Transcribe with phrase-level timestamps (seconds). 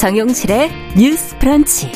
[0.00, 1.92] 정용실의 뉴스 프런치.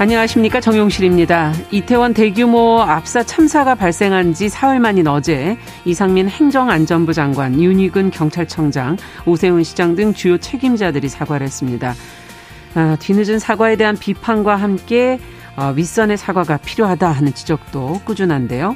[0.00, 1.52] 안녕하십니까 정용실입니다.
[1.70, 8.96] 이태원 대규모 압사 참사가 발생한 지 사흘 만인 어제 이상민 행정안전부 장관, 윤희근 경찰청장,
[9.26, 11.94] 오세훈 시장 등 주요 책임자들이 사과를 했습니다.
[12.74, 15.20] 아, 뒤늦은 사과에 대한 비판과 함께
[15.56, 18.74] 어, 윗선의 사과가 필요하다 하는 지적도 꾸준한데요.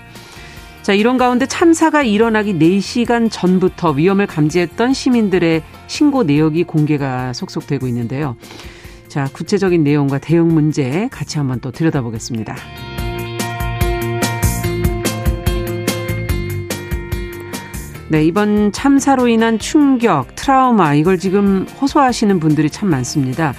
[0.82, 7.86] 자, 이런 가운데 참사가 일어나기 4시간 전부터 위험을 감지했던 시민들의 신고 내역이 공개가 속속 되고
[7.86, 8.36] 있는데요.
[9.06, 12.56] 자, 구체적인 내용과 대응 문제 같이 한번 또 들여다보겠습니다.
[18.08, 23.54] 네, 이번 참사로 인한 충격, 트라우마, 이걸 지금 호소하시는 분들이 참 많습니다.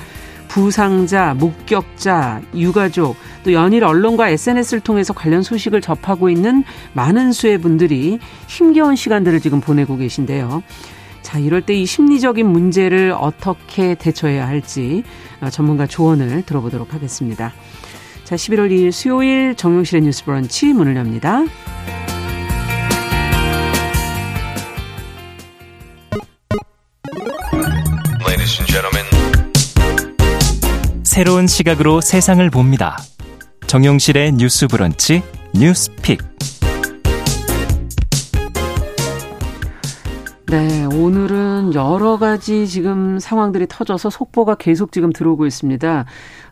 [0.54, 8.20] 부상자, 목격자, 유가족, 또 연일 언론과 SNS를 통해서 관련 소식을 접하고 있는 많은 수의 분들이
[8.48, 10.62] 힘겨운 시간들을 지금 보내고 계신데요.
[11.24, 15.04] 자, 이럴 때 이 심리적인 문제를 어떻게 대처해야 할지
[15.42, 17.52] 어, 전문가 조언을 들어보도록 하겠습니다.
[18.24, 21.46] 자, 11월 2일 수요일 정용실의 뉴스 브런치 문을 엽니다.
[31.14, 32.98] 새로운 시각으로 세상을 봅니다.
[33.68, 35.22] 정용실의 뉴스 브런치
[35.54, 36.24] 뉴스픽.
[40.48, 46.06] 네, 오늘은 여러 가지 지금 상황들이 터져서 속보가 계속 지금 들어오고 있습니다.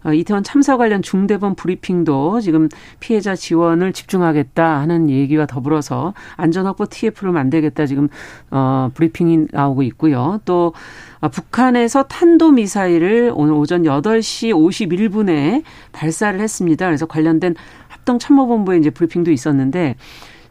[0.03, 7.31] 어, 이태원 참사 관련 중대본 브리핑도 지금 피해자 지원을 집중하겠다 하는 얘기와 더불어서 안전확보 TF를
[7.31, 8.07] 만들겠다 지금
[8.49, 10.39] 어 브리핑이 나오고 있고요.
[10.45, 10.73] 또
[11.19, 16.85] 어, 북한에서 탄도미사일을 오늘 오전 8시 51분에 발사를 했습니다.
[16.87, 17.55] 그래서 관련된
[17.89, 19.95] 합동참모본부에 이제 브리핑도 있었는데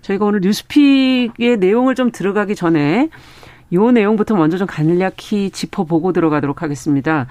[0.02, 3.10] 저희가 오늘 뉴스픽의 내용을 좀 들어가기 전에
[3.72, 7.26] 요 내용부터 먼저 좀 간략히 짚어보고 들어가도록 하겠습니다.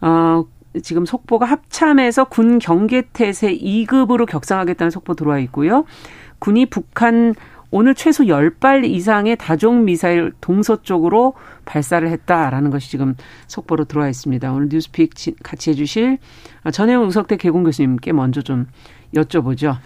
[0.00, 0.44] 어,
[0.82, 5.84] 지금 속보가 합참에서 군 경계태세 2급으로 격상하겠다는 속보 들어와 있고요.
[6.38, 7.34] 군이 북한
[7.70, 13.14] 오늘 최소 10발 이상의 다종 미사일 동서쪽으로 발사를 했다라는 것이 지금
[13.48, 14.52] 속보로 들어와 있습니다.
[14.52, 16.18] 오늘 뉴스픽 같이 해주실
[16.72, 18.66] 전혜영 우석대 개공 교수님께 먼저 좀
[19.14, 19.76] 여쭤보죠.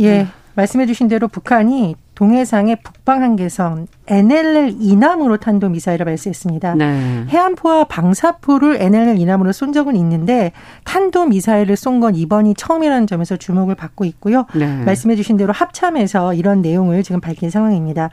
[0.00, 0.26] 예.
[0.54, 6.74] 말씀해 주신 대로 북한이 동해상의 북방 한계선 NLL 이남으로 탄도 미사일을 발사했습니다.
[6.74, 7.24] 네.
[7.28, 10.50] 해안포와 방사포를 NLL 이남으로 쏜 적은 있는데
[10.84, 14.46] 탄도 미사일을 쏜 건 이번이 처음이라는 점에서 주목을 받고 있고요.
[14.54, 14.66] 네.
[14.84, 18.10] 말씀해 주신 대로 합참에서 이런 내용을 지금 밝힌 상황입니다.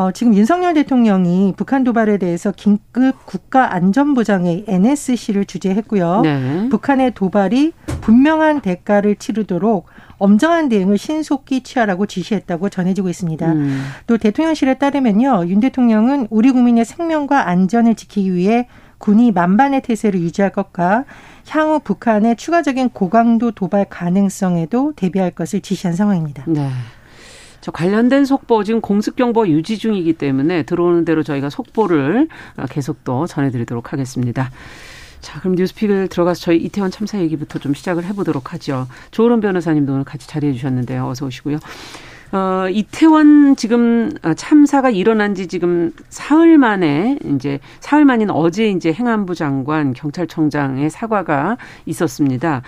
[0.00, 6.22] 어, 지금 윤석열 대통령이 북한 도발에 대해서 긴급 국가안전보장회 NSC를 주재했고요.
[6.22, 6.68] 네.
[6.70, 9.84] 북한의 도발이 분명한 대가를 치르도록
[10.16, 13.52] 엄정한 대응을 신속히 취하라고 지시했다고 전해지고 있습니다.
[13.52, 13.82] 음.
[14.06, 15.44] 또 대통령실에 따르면요.
[15.48, 21.04] 윤 대통령은 우리 국민의 생명과 안전을 지키기 위해 군이 만반의 태세를 유지할 것과
[21.50, 26.44] 향후 북한의 추가적인 고강도 도발 가능성에도 대비할 것을 지시한 상황입니다.
[26.46, 26.70] 네.
[27.60, 32.28] 저 관련된 속보 지금 공습 경보 유지 중이기 때문에 들어오는 대로 저희가 속보를
[32.70, 34.50] 계속 또 전해드리도록 하겠습니다.
[35.20, 38.86] 자, 그럼 뉴스픽을 들어가서 저희 이태원 참사 얘기부터 좀 시작을 해보도록 하죠.
[39.10, 41.06] 조은 변호사님도 오늘 같이 자리해 주셨는데요.
[41.06, 41.58] 어서 오시고요.
[42.32, 49.34] 어, 이태원 지금 참사가 일어난 지 지금 사흘 만에 이제 사흘 만인 어제 이제 행안부
[49.34, 52.62] 장관 경찰청장의 사과가 있었습니다.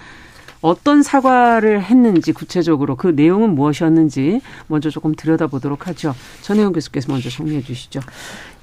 [0.63, 6.15] 어떤 사과를 했는지 구체적으로 그 내용은 무엇이었는지 먼저 조금 들여다보도록 하죠.
[6.43, 8.01] 전혜영 교수께서 먼저 정리해 주시죠.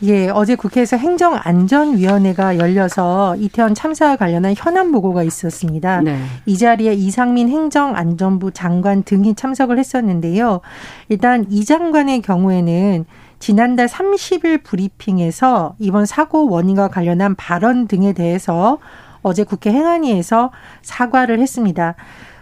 [0.03, 5.99] 예, 어제 국회에서 행정안전위원회가 열려서 이태원 참사와 관련한 현안 보고가 있었습니다.
[6.01, 6.17] 네.
[6.45, 10.61] 이 자리에 이상민 행정안전부 장관 등이 참석을 했었는데요.
[11.09, 13.05] 일단 이 장관의 경우에는
[13.39, 18.77] 지난달 30일 브리핑에서 이번 사고 원인과 관련한 발언 등에 대해서
[19.21, 20.51] 어제 국회 행안위에서
[20.81, 21.95] 사과를 했습니다.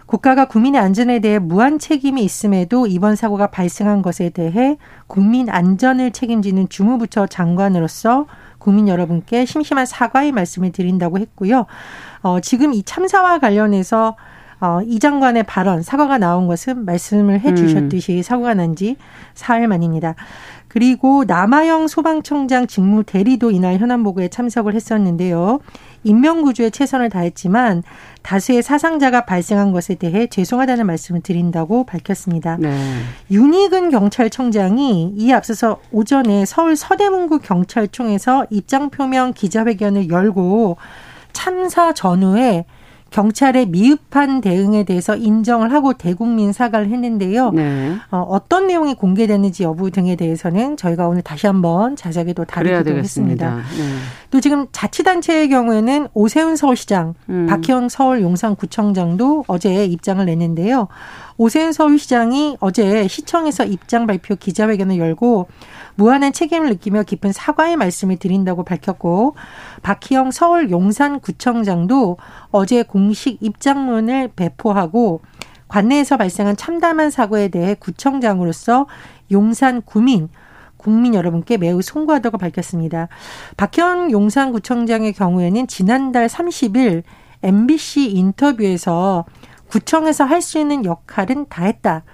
[0.06, 6.70] 국가가 국민의 안전에 대해 무한 책임이 있음에도 이번 사고가 발생한 것에 대해 국민 안전을 책임지는
[6.70, 8.26] 주무부처 장관으로서
[8.56, 11.66] 국민 여러분께 심심한 사과의 말씀을 드린다고 했고요.
[12.22, 14.16] 어, 지금 이 참사와 관련해서
[14.60, 18.22] 어, 이 장관의 발언, 사과가 나온 것은 말씀을 해 주셨듯이 음.
[18.22, 18.96] 사고가 난 지
[19.34, 20.14] 사흘 만입니다.
[20.68, 25.60] 그리고 남아영 소방청장 직무 대리도 이날 현안 보고에 참석을 했었는데요.
[26.04, 27.82] 인명 구조에 최선을 다했지만
[28.22, 32.56] 다수의 사상자가 발생한 것에 대해 죄송하다는 말씀을 드린다고 밝혔습니다.
[32.58, 32.76] 네.
[33.30, 40.76] 윤희근 경찰청장이 이에 앞서서 오전에 서울 서대문구 경찰청에서 입장 표명 기자회견을 열고
[41.32, 42.64] 참사 전후에
[43.10, 47.50] 경찰의 미흡한 대응에 대해서 인정을 하고 대국민 사과를 했는데요.
[47.52, 47.96] 네.
[48.10, 53.56] 어, 떤 내용이 공개됐는지 여부 등에 대해서는 저희가 오늘 다시 한번 자세하게 또 다루기로 했습니다.
[53.56, 53.62] 네.
[54.30, 57.46] 또 지금 자치단체의 경우에는 오세훈 서울시장, 음.
[57.48, 60.88] 박희영 서울 용산구청장도 어제 입장을 냈는데요.
[61.38, 65.48] 오세훈 서울시장이 어제 시청에서 입장 발표 기자회견을 열고
[65.94, 69.34] 무한한 책임을 느끼며 깊은 사과의 말씀을 드린다고 밝혔고
[69.82, 72.18] 박희영 서울 용산구청장도
[72.50, 75.22] 어제 공식 입장문을 배포하고
[75.68, 78.86] 관내에서 발생한 참담한 사고에 대해 구청장으로서
[79.30, 80.28] 용산 구민
[80.78, 83.08] 국민 여러분께 매우 송구하다고 밝혔습니다.
[83.58, 87.02] 박현 용산구청장의 경우에는 지난달 30일
[87.42, 89.26] MBC 인터뷰에서
[89.68, 92.04] 구청에서 할 수 있는 역할은 다 했다.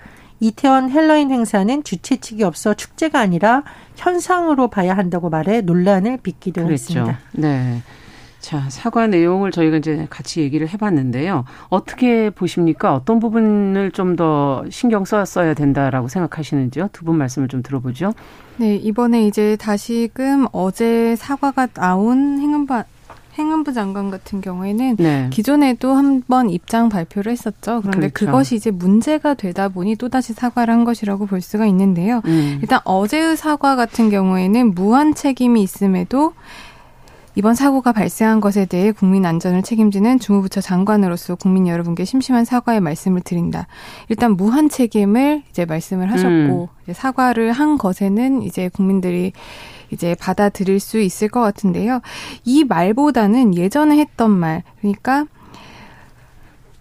[0.41, 3.63] 이태원 헬로윈 행사는 주최 측이 없어 축제가 아니라
[3.97, 7.01] 현상으로 봐야 한다고 말해 논란을 빚기도 그랬죠.
[7.01, 7.19] 했습니다.
[7.33, 7.81] 네.
[8.45, 11.47] 자, 사과 내용을 저희가 이제 같이 얘기를 해봤는데요.
[11.71, 12.95] 어떻게 보십니까?
[12.95, 16.91] 어떤 부분을 좀 더 신경 써야 된다라고 생각하시는지요?
[16.93, 18.13] 두 분 말씀을 좀 들어보죠.
[18.59, 22.83] 네, 이번에 이제 다시금 어제 사과가 나온 행안부
[23.39, 25.29] 행안부 장관 같은 경우에는 네.
[25.33, 27.81] 기존에도 한 번 입장 발표를 했었죠.
[27.81, 28.27] 그런데 그렇죠.
[28.27, 32.21] 그것이 이제 문제가 되다 보니 또다시 사과를 한 것이라고 볼 수가 있는데요.
[32.27, 32.59] 음.
[32.63, 36.35] 일단 어제의 사과 같은 경우에는 무한 책임이 있음에도
[37.37, 43.23] 이번 사고가 발생한 것에 대해 국민 안전을 책임지는 주무부처 장관으로서 국민 여러분께 심심한 사과의 말씀을
[43.23, 43.67] 드린다.
[44.09, 46.29] 일단 무한 책임을 이제 말씀을 하셨고
[46.73, 46.83] 음.
[46.85, 49.33] 이제 사과를 한 것에는 이제 국민들이
[49.91, 52.01] 이제 받아들일 수 있을 것 같은데요.
[52.45, 55.27] 이 말보다는 예전에 했던 말, 그러니까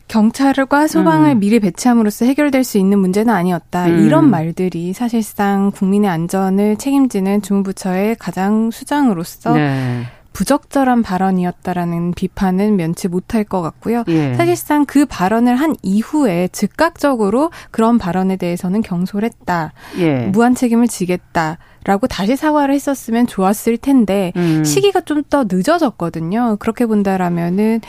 [0.08, 1.40] 경찰과 소방을 음.
[1.40, 3.88] 미리 배치함으로써 해결될 수 있는 문제는 아니었다.
[3.88, 4.06] 음.
[4.06, 10.04] 이런 말들이 사실상 국민의 안전을 책임지는 주무부처의 가장 수장으로서 네.
[10.34, 14.04] 부적절한 발언이었다라는 비판은 면치 못할 것 같고요.
[14.08, 14.34] 예.
[14.34, 19.74] 사실상 그 발언을 한 이후에 즉각적으로 그런 발언에 대해서는 경솔했다.
[20.00, 20.16] 예.
[20.28, 21.58] 무한 책임을 지겠다.
[21.86, 24.64] 라고 다시 사과를 했었으면 좋았을 텐데 음.
[24.64, 26.58] 시기가 좀 더 늦어졌거든요.
[26.60, 27.82] 그렇게 본다라면은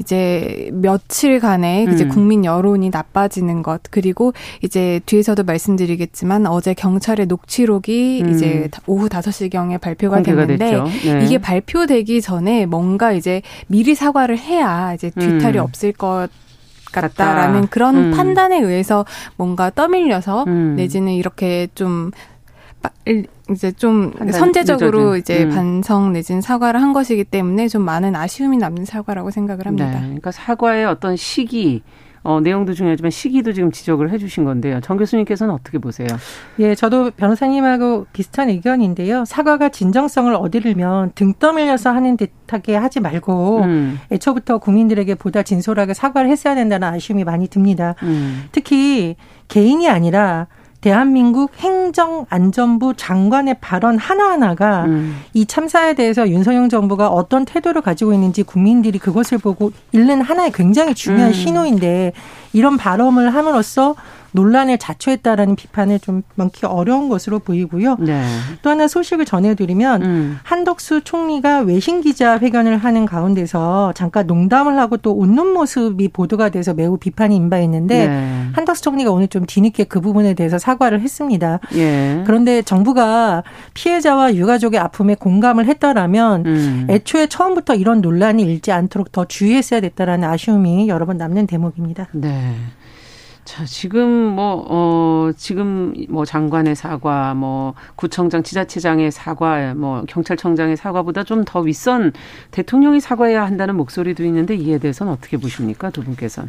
[0.00, 1.92] 이제 며칠간의 음.
[1.92, 4.32] 이제 국민 여론이 나빠지는 것 그리고
[4.62, 8.30] 이제 뒤에서도 말씀드리겠지만 어제 경찰의 녹취록이 음.
[8.30, 11.24] 이제 오후 5시경에 발표가 됐는데 네.
[11.24, 15.64] 이게 발표되기 전에 뭔가 이제 미리 사과를 해야 이제 뒤탈이 음.
[15.64, 16.28] 없을 것
[16.92, 18.10] 같다라는 그런 음.
[18.12, 19.04] 판단에 의해서
[19.36, 20.74] 뭔가 떠밀려서 음.
[20.76, 22.10] 내지는 이렇게 좀
[23.50, 25.20] 이제 좀 선제적으로 늦어진.
[25.20, 25.50] 이제 음.
[25.50, 29.90] 반성 내진 사과를 한 것이기 때문에 좀 많은 아쉬움이 남는 사과라고 생각을 합니다.
[29.90, 30.00] 네.
[30.00, 31.82] 그러니까 사과의 어떤 시기
[32.22, 34.80] 어, 내용도 중요하지만 시기도 지금 지적을 해주신 건데요.
[34.82, 36.06] 정 교수님께서는 어떻게 보세요?
[36.58, 39.24] 예, 저도 변호사님하고 비슷한 의견인데요.
[39.24, 43.98] 사과가 진정성을 얻으려면 등 떠밀려서 하는 듯하게 하지 말고 음.
[44.12, 47.94] 애초부터 국민들에게 보다 진솔하게 사과를 했어야 된다는 아쉬움이 많이 듭니다.
[48.02, 48.44] 음.
[48.52, 49.16] 특히
[49.48, 50.46] 개인이 아니라
[50.80, 55.20] 대한민국 행정안전부 장관의 발언 하나하나가 음.
[55.34, 60.94] 이 참사에 대해서 윤석열 정부가 어떤 태도를 가지고 있는지 국민들이 그것을 보고 읽는 하나의 굉장히
[60.94, 61.32] 중요한 음.
[61.32, 62.12] 신호인데
[62.52, 63.94] 이런 발언을 함으로써
[64.32, 67.96] 논란을 자초했다라는 비판을 좀 많기 어려운 것으로 보이고요.
[68.00, 68.24] 네.
[68.62, 70.38] 또 하나 소식을 전해드리면 음.
[70.42, 76.74] 한덕수 총리가 외신 기자 회견을 하는 가운데서 잠깐 농담을 하고 또 웃는 모습이 보도가 돼서
[76.74, 78.46] 매우 비판이 임바했는데 네.
[78.52, 81.60] 한덕수 총리가 오늘 좀 뒤늦게 그 부분에 대해서 사과를 했습니다.
[81.74, 82.22] 예.
[82.26, 83.42] 그런데 정부가
[83.74, 86.86] 피해자와 유가족의 아픔에 공감을 했다라면 음.
[86.88, 92.08] 애초에 처음부터 이런 논란이 일지 않도록 더 주의했어야 됐다라는 아쉬움이 여러 번 남는 대목입니다.
[92.12, 92.54] 네.
[93.50, 101.24] 자, 지금 뭐, 어, 지금 뭐 장관의 사과, 뭐 구청장, 지자체장의 사과, 뭐 경찰청장의 사과보다
[101.24, 102.12] 좀 더 윗선
[102.52, 105.90] 대통령이 사과해야 한다는 목소리도 있는데 이에 대해서는 어떻게 보십니까?
[105.90, 106.48] 두 분께서는.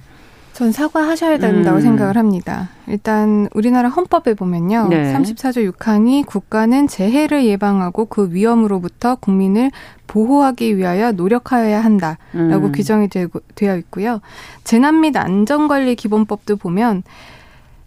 [0.53, 1.81] 전 사과하셔야 된다고 음.
[1.81, 2.69] 생각을 합니다.
[2.87, 4.87] 일단 우리나라 헌법에 보면요.
[4.89, 5.13] 네.
[5.13, 9.71] 34조 6항이 국가는 재해를 예방하고 그 위험으로부터 국민을
[10.07, 12.71] 보호하기 위하여 노력하여야 한다라고 음.
[12.73, 13.07] 규정이
[13.55, 14.19] 되어 있고요.
[14.65, 17.03] 재난 및 안전관리 기본법도 보면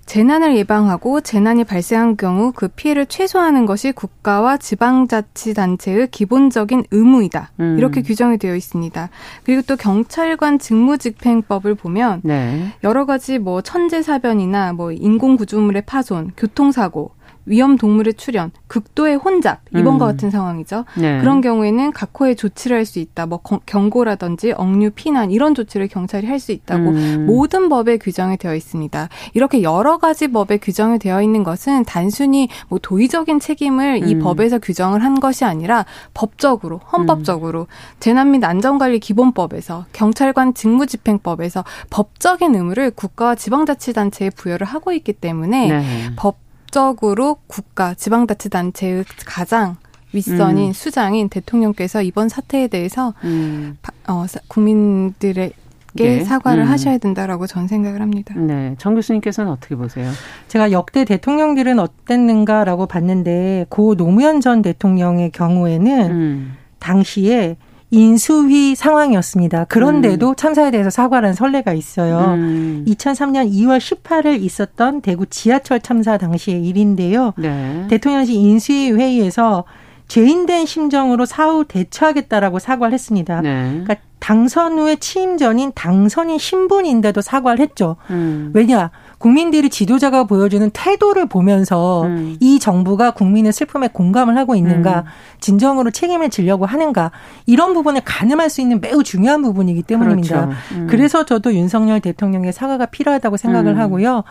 [0.06, 7.52] 재난을 예방하고 재난이 발생한 경우 그 피해를 최소화하는 것이 국가와 지방자치단체의 기본적인 의무이다.
[7.61, 7.76] 음.
[7.78, 9.08] 이렇게 규정이 되어 있습니다.
[9.44, 12.73] 그리고 또 경찰관 직무집행법을 보면 네.
[12.84, 17.12] 여러 가지 뭐 천재사변이나 뭐 인공구조물의 파손, 교통사고
[17.46, 20.10] 위험 동물의 출현, 극도의 혼잡 이번과 음.
[20.12, 20.84] 같은 상황이죠.
[20.96, 21.20] 네.
[21.20, 23.26] 그런 경우에는 각호의 조치를 할 수 있다.
[23.26, 27.26] 뭐 경고라든지 억류 피난 이런 조치를 경찰이 할 수 있다고 음.
[27.26, 29.08] 모든 법에 규정이 되어 있습니다.
[29.32, 34.08] 이렇게 여러 가지 법에 규정이 되어 있는 것은 단순히 뭐 도의적인 책임을 음.
[34.08, 37.66] 이 법에서 규정을 한 것이 아니라 법적으로 헌법적으로 음.
[38.00, 45.84] 재난 및 안전관리 기본법에서 경찰관 직무집행법에서 법적인 의무를 국가와 지방자치단체에 부여를 하고 있기 때문에 네.
[46.16, 46.43] 법
[46.75, 49.76] 법적으로 국가, 지방자치단체의 가장
[50.12, 50.73] 윗선인 음.
[50.73, 53.78] 수장인 대통령께서 이번 사태에 대해서 음.
[54.09, 55.52] 어, 국민들의
[55.97, 56.69] 게 사과를 음.
[56.69, 58.35] 하셔야 된다라고 전 생각을 합니다.
[58.37, 58.75] 네.
[58.78, 60.11] 정 교수님께서는 어떻게 보세요?
[60.49, 66.57] 제가 역대 대통령들은 어땠는가라고 봤는데 고 노무현 전 대통령의 경우에는 음.
[66.81, 67.57] 당시에
[67.94, 69.64] 인수위 상황이었습니다.
[69.64, 70.34] 그런데도 음.
[70.36, 72.34] 참사에 대해서 사과라는 선례가 있어요.
[72.34, 72.84] 음.
[72.88, 77.32] 2003년 2월 18일 있었던 대구 지하철 참사 당시의 일인데요.
[77.36, 77.86] 네.
[77.88, 79.64] 대통령실 인수위 회의에서
[80.08, 83.40] 죄인된 심정으로 사후 대처하겠다라고 사과를 했습니다.
[83.40, 83.70] 네.
[83.70, 87.96] 그러니까 당선 후에 취임 전인 당선인 신분인데도 사과를 했죠.
[88.10, 88.50] 음.
[88.54, 88.90] 왜냐?
[89.18, 92.37] 국민들이 지도자가 보여주는 태도를 보면서 음.
[92.40, 95.04] 이 정부가 국민의 슬픔에 공감을 하고 있는가, 음.
[95.40, 97.11] 진정으로 책임을 지려고 하는가,
[97.47, 100.47] 이런 부분을 가늠할 수 있는 매우 중요한 부분이기 때문입니다.
[100.47, 100.61] 그렇죠.
[100.73, 100.87] 음.
[100.88, 103.80] 그래서 저도 윤석열 대통령의 사과가 필요하다고 생각을 음.
[103.80, 104.25] 하고요.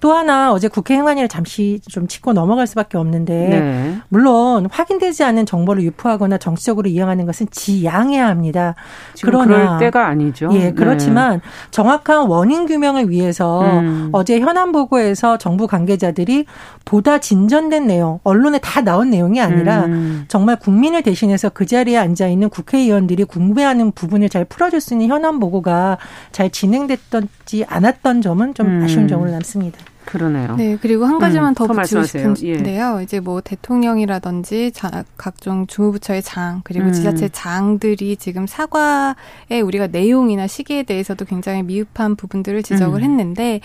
[0.00, 3.98] 또 하나 어제 국회 행안위를 잠시 좀 짚고 넘어갈 수밖에 없는데, 네.
[4.08, 8.74] 물론 확인되지 않은 정보를 유포하거나 정치적으로 이용하는 것은 지양해야 합니다.
[9.22, 10.48] 그러나 그럴 때가 아니죠.
[10.52, 10.72] 예, 네.
[10.72, 11.40] 그렇지만 네.
[11.70, 14.08] 정확한 원인 규명을 위해서 음.
[14.12, 16.46] 어제 현안 보고에서 정부 관계자들이
[16.84, 20.24] 보다 진전된 내용, 언론에 다 나온 내용이 아니라 음.
[20.28, 25.38] 정말 국민을 대신해서 그 자리에 앉아 있는 국회의원들이 궁금해하는 부분을 잘 풀어줄 수 있는 현안
[25.40, 25.98] 보고가
[26.32, 28.82] 잘 진행됐던지 않았던 점은 좀 음.
[28.82, 29.78] 아쉬운 점으로 남습니다.
[30.04, 30.56] 그러네요.
[30.56, 32.96] 네, 그리고 한 가지만 음, 더 붙이고 싶은데요.
[32.98, 33.02] 예.
[33.02, 36.92] 이제 뭐 대통령이라든지 자, 각종 주무부처의 장 그리고 음.
[36.92, 43.04] 지자체 장들이 지금 사과의 우리가 내용이나 시기에 대해서도 굉장히 미흡한 부분들을 지적을 음.
[43.04, 43.60] 했는데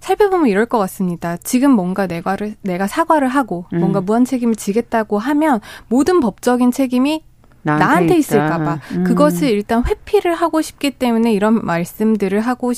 [0.00, 1.36] 살펴보면 이럴 것 같습니다.
[1.38, 3.80] 지금 뭔가 내가를 내가 사과를 하고 음.
[3.80, 7.24] 뭔가 무한 책임을 지겠다고 하면 모든 법적인 책임이
[7.62, 9.04] 나한테, 나한테 있을까봐 음.
[9.04, 12.72] 그것을 일단 회피를 하고 싶기 때문에 이런 말씀들을 하고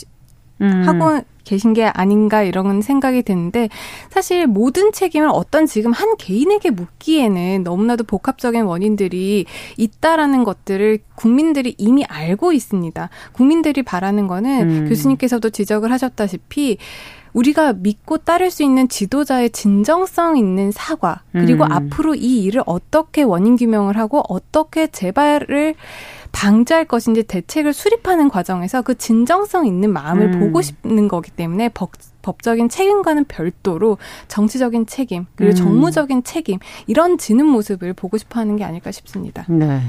[0.62, 0.82] 음.
[0.86, 3.68] 하고 계신 게 아닌가 이런 생각이 드는데
[4.08, 12.04] 사실 모든 책임을 어떤 지금 한 개인에게 묻기에는 너무나도 복합적인 원인들이 있다라는 것들을 국민들이 이미
[12.04, 13.10] 알고 있습니다.
[13.32, 14.88] 국민들이 바라는 거는 음.
[14.88, 16.78] 교수님께서도 지적을 하셨다시피
[17.32, 21.72] 우리가 믿고 따를 수 있는 지도자의 진정성 있는 사과 그리고 음.
[21.72, 25.74] 앞으로 이 일을 어떻게 원인 규명을 하고 어떻게 재발을
[26.32, 30.40] 방지할 것인지 대책을 수립하는 과정에서 그 진정성 있는 마음을 음.
[30.40, 31.90] 보고 싶는 거기 때문에 법,
[32.22, 35.56] 법적인 책임과는 별도로 정치적인 책임 그리고 음.
[35.56, 39.44] 정무적인 책임 이런 지는 모습을 보고 싶어하는 게 아닐까 싶습니다.
[39.48, 39.80] 네.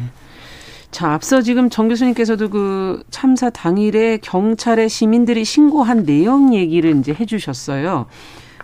[0.92, 8.08] 자, 앞서 지금 정 교수님께서도 그 참사 당일에 경찰에 시민들이 신고한 내용 얘기를 이제 해주셨어요.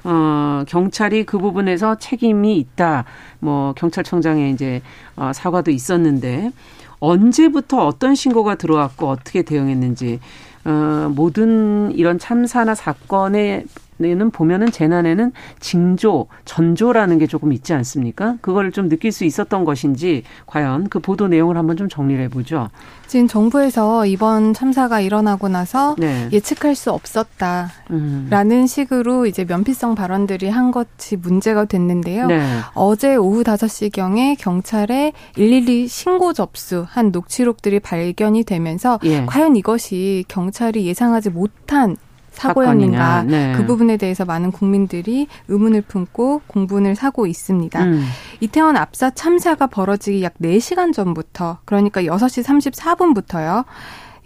[0.03, 3.05] 어, 경찰이 그 부분에서 책임이 있다.
[3.39, 4.81] 뭐, 경찰청장의 이제,
[5.15, 6.51] 어, 사과도 있었는데,
[6.99, 10.19] 언제부터 어떤 신고가 들어왔고 어떻게 대응했는지
[10.65, 13.65] 어, 모든 이런 참사나 사건에
[13.99, 18.37] 는 보면은 재난에는 징조, 전조라는 게 조금 있지 않습니까?
[18.41, 22.69] 그걸 좀 느낄 수 있었던 것인지 과연 그 보도 내용을 한번 좀 정리를 해보죠.
[23.07, 26.29] 지금 정부에서 이번 참사가 일어나고 나서 네.
[26.31, 28.67] 예측할 수 없었다라는 음.
[28.67, 32.27] 식으로 이제 면피성 발언들이 한 것이 문제가 됐는데요.
[32.27, 32.59] 네.
[32.73, 39.25] 어제 오후 5시경에 경찰에 112 신고 접수한 녹취록들이 발견이 되면서 예.
[39.25, 41.97] 과연 이것이 경찰이 예상하지 못한
[42.37, 43.53] 사고였는가 네.
[43.55, 47.83] 그 부분에 대해서 많은 국민들이 의문을 품고 공분을 사고 있습니다.
[47.83, 48.05] 음.
[48.39, 53.65] 이태원 압사 참사가 벌어지기 약 4시간 전부터 그러니까 6시 34분부터요.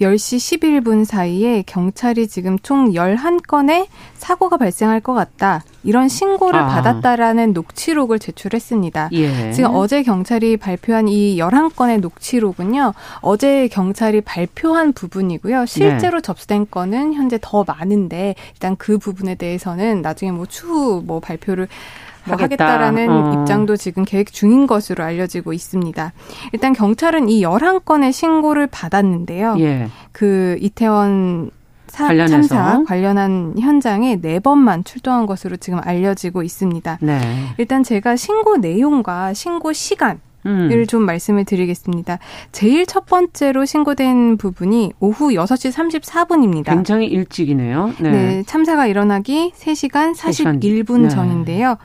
[0.01, 5.63] 10시 11분 사이에 경찰이 지금 총 11건의 사고가 발생할 것 같다.
[5.83, 6.67] 이런 신고를 아.
[6.67, 9.09] 받았다라는 녹취록을 제출했습니다.
[9.13, 9.51] 예.
[9.51, 12.93] 지금 어제 경찰이 발표한 이 11건의 녹취록은요.
[13.21, 15.65] 어제 경찰이 발표한 부분이고요.
[15.65, 16.21] 실제로 네.
[16.21, 21.67] 접수된 건은 현재 더 많은데 일단 그 부분에 대해서는 나중에 뭐 추후 뭐 발표를
[22.25, 23.33] 뭐 하겠다 라는 어.
[23.33, 26.13] 입장도 지금 계획 중인 것으로 알려지고 있습니다.
[26.53, 29.55] 일단 경찰은 이 11건의 신고를 받았는데요.
[29.59, 29.88] 예.
[30.11, 31.51] 그 이태원
[31.91, 32.48] 사, 관련해서.
[32.48, 37.00] 참사 관련한 현장에 네 번만 출동한 것으로 지금 알려지고 있습니다.
[37.01, 37.19] 네.
[37.57, 40.86] 일단 제가 신고 내용과 신고 시간 음.
[40.88, 42.19] 좀 말씀을 드리겠습니다.
[42.51, 46.65] 제일 첫 번째로 신고된 부분이 오후 6시 34분입니다.
[46.65, 47.93] 굉장히 일찍이네요.
[48.00, 48.12] 네.
[48.12, 51.10] 네 참사가 일어나기 3시간 41분 네.
[51.10, 51.77] 전인데요.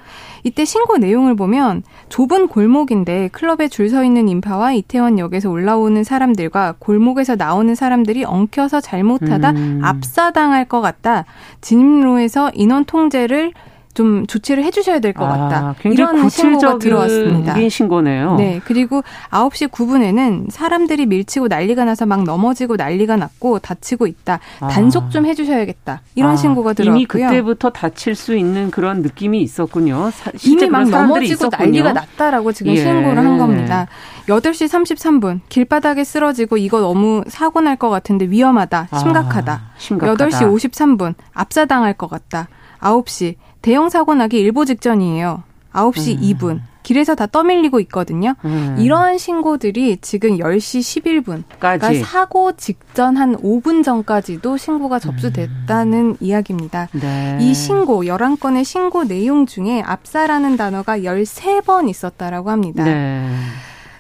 [0.45, 7.37] 이때 신고 내용을 보면 좁은 골목인데 클럽에 줄 서 있는 인파와 이태원역에서 올라오는 사람들과 골목에서
[7.37, 9.81] 나오는 사람들이 엉켜서 잘못하다 음.
[9.85, 11.25] 압사당할 것 같다.
[11.61, 13.53] 진입로에서 인원 통제를
[13.97, 15.75] 좀 조치를 해주셔야 될것 아, 같다.
[15.85, 17.57] 이런 신고가 들어왔습니다.
[17.71, 18.35] 신고네요.
[18.37, 18.61] 네.
[18.67, 24.39] 그리고 9시 9분에는 사람들이 밀치고 난리가 나서 막 넘어지고 난리가 났고 다치고 있다.
[24.61, 24.69] 아.
[24.69, 26.03] 단속 좀 해주셔야겠다.
[26.15, 26.95] 이런 아, 신고가 들어왔고요.
[26.97, 30.11] 이미 그때부터 다칠 수 있는 그런 느낌이 있었군요.
[30.45, 31.59] 이미 막 넘어지고 있었군요.
[31.65, 32.77] 난리가 났다라고 지금 예.
[32.77, 33.87] 신고를 한 겁니다.
[34.29, 38.89] 8시 33분 길바닥에 쓰러지고 이거 너무 사고 날 것 같은데 위험하다.
[38.99, 39.53] 심각하다.
[39.53, 40.27] 아, 심각하다.
[40.29, 42.49] 8시 53분 압사당할 것 같다.
[42.81, 43.35] 9시
[43.67, 45.43] 대형 사고 나기 일보 직전이에요.
[45.73, 46.21] 9시 음.
[46.23, 46.61] 2분.
[46.85, 48.37] 길에서 다 떠밀리고 있거든요.
[48.45, 48.77] 음.
[48.79, 51.43] 이러한 신고들이 지금 10시 11분.
[51.59, 56.17] 그러니까 사고 직전 한 5분 전까지도 신고가 접수됐다는 음.
[56.21, 56.87] 이야기입니다.
[56.93, 57.39] 네.
[57.41, 62.85] 이 신고, 11건의 신고 내용 중에 압사라는 단어가 13번 있었다라고 합니다.
[62.85, 63.29] 네.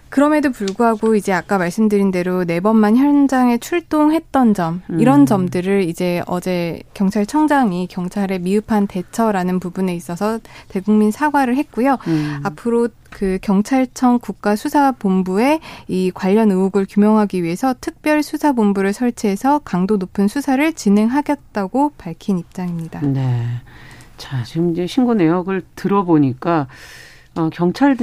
[0.08, 5.26] 그럼에도 불구하고 이제 아까 말씀드린 대로 네 번만 현장에 출동했던 점 이런 음.
[5.26, 11.98] 점들을 이제 어제 경찰청장이 경찰의 미흡한 대처라는 부분에 있어서 대국민 사과를 했고요.
[12.06, 12.40] 음.
[12.44, 21.92] 앞으로 그 경찰청 국가수사본부에 이 관련 의혹을 규명하기 위해서 특별수사본부를 설치해서 강도 높은 수사를 진행하겠다고
[21.96, 23.00] 밝힌 입장입니다.
[23.00, 23.46] 네.
[24.16, 26.68] 자, 지금 이제 신고 내역을 들어보니까
[27.36, 27.96] 어, 경찰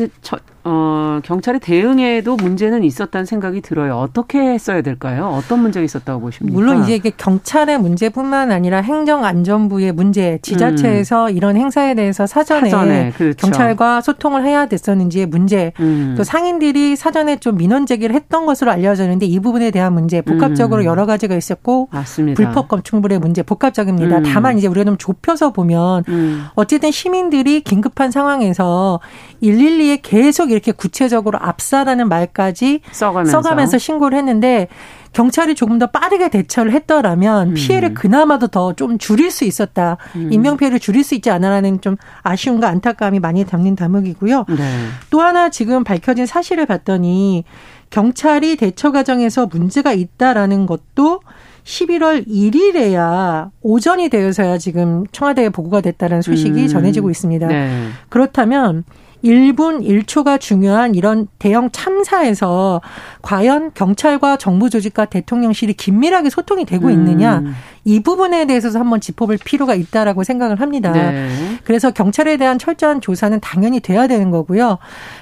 [0.65, 3.97] 어, 경찰의 대응에도 문제는 있었다는 생각이 들어요.
[3.97, 5.27] 어떻게 했어야 될까요?
[5.27, 6.57] 어떤 문제가 있었다고 보십니까?
[6.57, 11.35] 물론 이제 이게 경찰의 문제뿐만 아니라 행정안전부의 문제, 지자체에서 음.
[11.35, 13.35] 이런 행사에 대해서 사전에, 사전에 그렇죠.
[13.37, 16.15] 경찰과 소통을 해야 됐었는지의 문제, 음.
[16.17, 20.85] 또 상인들이 사전에 좀 민원 제기를 했던 것으로 알려졌는데 이 부분에 대한 문제, 복합적으로 음.
[20.85, 22.41] 여러 가지가 있었고, 맞습니다.
[22.41, 24.19] 불법 건축물의 문제, 복합적입니다.
[24.19, 24.23] 음.
[24.23, 26.45] 다만 이제 우리가 좀 좁혀서 보면, 음.
[26.55, 29.01] 어쨌든 시민들이 긴급한 상황에서
[29.41, 34.67] 112에 계속 이렇게 구체적으로 압사라는 말까지 써가면서, 써가면서 신고를 했는데
[35.13, 37.53] 경찰이 조금 더 빠르게 대처를 했더라면 음.
[37.53, 39.97] 피해를 그나마도 더 좀 줄일 수 있었다.
[40.15, 40.31] 음.
[40.31, 44.45] 인명 피해를 줄일 수 있지 않아라는 좀 아쉬움과 안타까움이 많이 담는 대목이고요.
[44.49, 44.87] 네.
[45.09, 47.43] 또 하나 지금 밝혀진 사실을 봤더니
[47.91, 51.21] 경찰이 대처 과정에서 문제가 있다라는 것도
[51.63, 56.67] 11월 1일에야 오전이 되어서야 지금 청와대에 보고가 됐다는 소식이 음.
[56.67, 57.47] 전해지고 있습니다.
[57.47, 57.87] 네.
[58.09, 58.83] 그렇다면
[59.23, 62.81] 1분 1초가 중요한 이런 대형 참사에서
[63.21, 67.55] 과연 경찰과 정부 조직과 대통령실이 긴밀하게 소통이 되고 있느냐 음.
[67.85, 70.91] 이 부분에 대해서도 한번 짚어볼 필요가 있다라고 생각을 합니다.
[70.91, 71.29] 네.
[71.63, 74.77] 그래서 경찰에 대한 철저한 조사는 당연히 돼야 되는 거고요.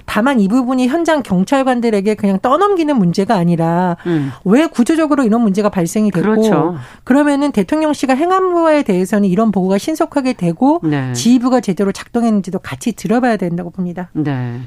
[0.06, 4.32] 다만 이 부분이 현장 경찰관들에게 그냥 떠넘기는 문제가 아니라 음.
[4.46, 6.76] 왜 구조적으로 이런 문제가 발생이 됐고 그렇죠.
[7.04, 11.14] 그러면은 대통령실과 행안부에 대해서는 이런 보고가 신속하게 되고 네.
[11.14, 14.10] 지휘부가 제대로 작동했는지도 같이 들어봐야 된다고 봅니다.
[14.14, 14.60] 네.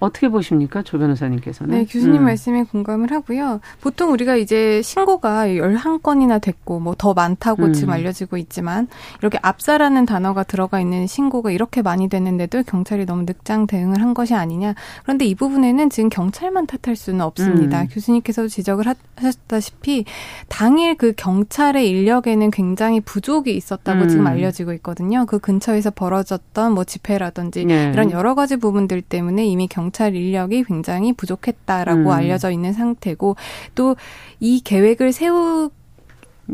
[0.00, 0.82] 어떻게 보십니까?
[0.82, 1.74] 조 변호사님께서는.
[1.74, 2.24] 네, 교수님 음.
[2.24, 3.60] 말씀에 공감을 하고요.
[3.80, 7.72] 보통 우리가 이제 신고가 11건이나 됐고 뭐 더 많다고 음.
[7.72, 8.88] 지금 알려지고 있지만
[9.20, 14.34] 이렇게 압사라는 단어가 들어가 있는 신고가 이렇게 많이 됐는데도 경찰이 너무 늑장 대응을 한 것이
[14.34, 14.74] 아니냐.
[15.02, 17.82] 그런데 이 부분에는 지금 경찰만 탓할 수는 없습니다.
[17.82, 17.88] 음.
[17.88, 20.04] 교수님께서도 지적을 하셨다시피
[20.48, 24.08] 당일 그 경찰의 인력에는 굉장히 부족이 있었다고 음.
[24.08, 25.26] 지금 알려지고 있거든요.
[25.26, 27.90] 그 근처에서 벌어졌던 뭐 집회라든지 네.
[27.92, 32.10] 이런 여러 가지 부분들 때문에 이미 경 경찰 인력이 굉장히 부족했다라고 음.
[32.10, 33.36] 알려져 있는 상태고
[33.74, 33.96] 또
[34.40, 35.70] 이 계획을 세우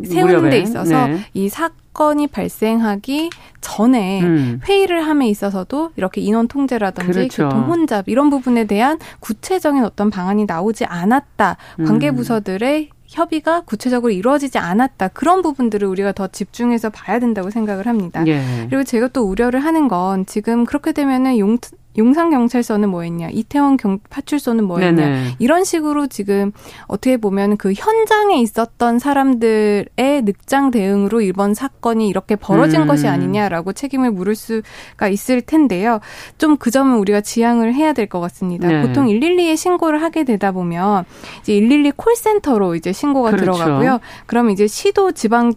[0.04, 1.18] 세우는 데 있어서 네.
[1.34, 4.60] 이 사건이 발생하기 전에 음.
[4.66, 7.44] 회의를 함에 있어서도 이렇게 인원 통제라든지 그렇죠.
[7.48, 11.56] 교통 혼잡 이런 부분에 대한 구체적인 어떤 방안이 나오지 않았다.
[11.84, 12.16] 관계 음.
[12.16, 15.08] 부서들의 협의가 구체적으로 이루어지지 않았다.
[15.08, 18.26] 그런 부분들을 우리가 더 집중해서 봐야 된다고 생각을 합니다.
[18.26, 18.42] 예.
[18.70, 21.58] 그리고 제가 또 우려를 하는 건 지금 그렇게 되면은 용,
[21.98, 25.36] 용산경찰서는 뭐 했냐, 이태원 경, 파출소는 뭐 했냐, 네네.
[25.38, 26.52] 이런 식으로 지금
[26.86, 32.86] 어떻게 보면 그 현장에 있었던 사람들의 늑장 대응으로 이번 사건이 이렇게 벌어진 음.
[32.86, 36.00] 것이 아니냐라고 책임을 물을 수가 있을 텐데요.
[36.38, 38.68] 좀 그 점은 우리가 지양을 해야 될 것 같습니다.
[38.68, 38.82] 네.
[38.82, 41.04] 보통 112에 신고를 하게 되다 보면
[41.40, 43.52] 이제 112 콜센터로 이제 신고가 그렇죠.
[43.52, 44.00] 들어가고요.
[44.26, 45.52] 그러면 이제 시도 지방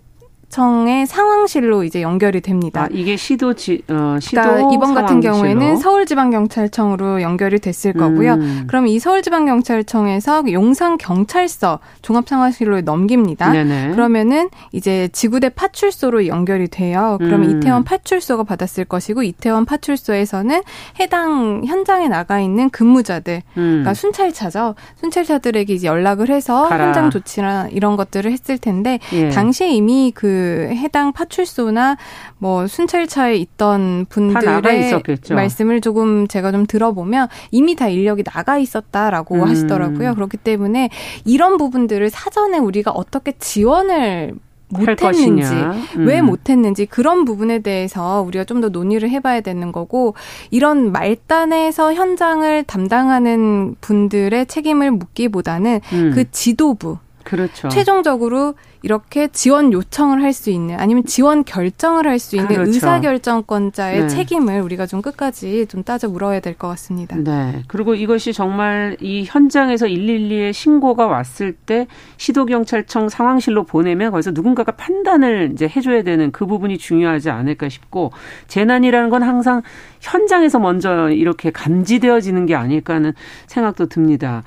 [0.55, 2.83] 경찰청의 상황실로 이제 연결이 됩니다.
[2.83, 8.35] 아, 이게 시도 지, 어, 시도 그러니까 이번 같은 경우에는 서울지방경찰청으로 연결이 됐을 거고요.
[8.35, 8.63] 음.
[8.67, 13.51] 그럼 이 서울지방경찰청에서 용산경찰서 종합상황실로 넘깁니다.
[13.51, 13.91] 네네.
[13.91, 17.17] 그러면은 이제 지구대 파출소로 연결이 돼요.
[17.19, 17.57] 그러면 음.
[17.57, 20.63] 이태원 파출소가 받았을 것이고 이태원 파출소에서는
[20.99, 23.61] 해당 현장에 나가 있는 근무자들, 음.
[23.61, 24.75] 그러니까 순찰차죠.
[25.01, 26.85] 순찰차들에게 이제 연락을 해서 가라.
[26.85, 29.29] 현장 조치나 이런 것들을 했을 텐데 예.
[29.29, 31.97] 당시에 이미 그 해당 파출소나
[32.37, 39.43] 뭐 순찰차에 있던 분들의 말씀을 조금 제가 좀 들어보면 이미 다 인력이 나가 있었다라고 음.
[39.43, 40.15] 하시더라고요.
[40.15, 40.89] 그렇기 때문에
[41.25, 44.33] 이런 부분들을 사전에 우리가 어떻게 지원을
[44.67, 46.07] 못했는지 음.
[46.07, 50.15] 왜 못했는지 그런 부분에 대해서 우리가 좀 더 논의를 해봐야 되는 거고
[50.49, 56.11] 이런 말단에서 현장을 담당하는 분들의 책임을 묻기보다는 음.
[56.15, 57.67] 그 지도부 그렇죠.
[57.69, 62.71] 최종적으로 이렇게 지원 요청을 할 수 있는 아니면 지원 결정을 할 수 있는 그렇죠.
[62.71, 64.07] 의사 결정권자의 네.
[64.07, 67.15] 책임을 우리가 좀 끝까지 좀 따져 물어야 될 것 같습니다.
[67.17, 67.63] 네.
[67.67, 74.71] 그리고 이것이 정말 이 현장에서 112에 신고가 왔을 때 시도 경찰청 상황실로 보내면 거기서 누군가가
[74.73, 78.11] 판단을 이제 해줘야 되는 그 부분이 중요하지 않을까 싶고
[78.47, 79.63] 재난이라는 건 항상
[79.99, 83.13] 현장에서 먼저 이렇게 감지되어지는 게 아닐까 하는
[83.47, 84.43] 생각도 듭니다.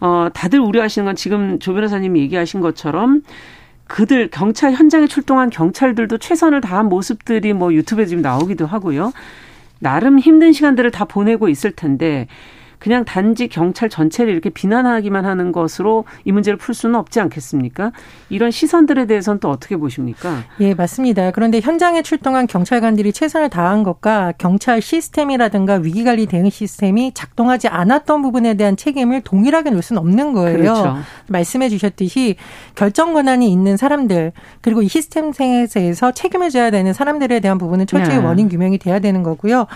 [0.00, 3.22] 어, 다들 우려하시는 건 지금 조 변호사님이 얘기하신 것처럼
[3.86, 9.12] 그들 경찰 현장에 출동한 경찰들도 최선을 다한 모습들이 뭐 유튜브에 지금 나오기도 하고요.
[9.80, 12.26] 나름 힘든 시간들을 다 보내고 있을 텐데
[12.78, 17.92] 그냥 단지 경찰 전체를 이렇게 비난하기만 하는 것으로 이 문제를 풀 수는 없지 않겠습니까?
[18.28, 20.44] 이런 시선들에 대해서는 또 어떻게 보십니까?
[20.60, 21.30] 예, 맞습니다.
[21.30, 28.54] 그런데 현장에 출동한 경찰관들이 최선을 다한 것과 경찰 시스템이라든가 위기관리 대응 시스템이 작동하지 않았던 부분에
[28.54, 30.58] 대한 책임을 동일하게 놓을 수는 없는 거예요.
[30.58, 30.96] 그렇죠.
[31.28, 32.36] 말씀해 주셨듯이
[32.74, 38.18] 결정 권한이 있는 사람들 그리고 이 시스템 생에서 책임을 져야 되는 사람들에 대한 부분은 철저히
[38.18, 38.24] 네.
[38.24, 39.66] 원인 규명이 돼야 되는 거고요.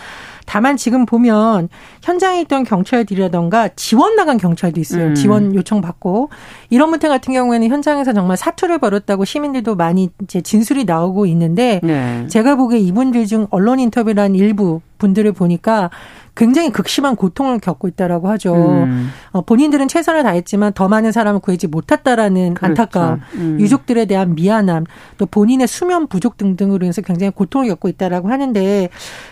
[0.47, 1.69] 다만 지금 보면
[2.03, 5.09] 현장에 있던 경찰들이라던가 지원 나간 경찰도 있어요.
[5.09, 5.15] 음.
[5.15, 6.31] 지원 요청 받고
[6.71, 12.27] 이런 문제 같은 경우에는 현장에서 정말 사투를 벌였다고 시민들도 많이 이제 진술이 나오고 있는데 네.
[12.29, 15.91] 제가 보기에 이분들 중 언론 인터뷰란 일부 분들을 보니까
[16.35, 18.55] 굉장히 극심한 고통을 겪고 있다라고 하죠.
[18.55, 19.11] 음.
[19.33, 22.67] 어, 본인들은 최선을 다했지만 더 많은 사람을 구하지 못했다라는 그렇죠.
[22.67, 23.61] 안타까움, 음.
[23.61, 24.85] 유족들에 대한 미안함,
[25.19, 28.89] 또 본인의 수면 부족 등등으로 인해서 굉장히 고통을 겪고 있다라고 하는데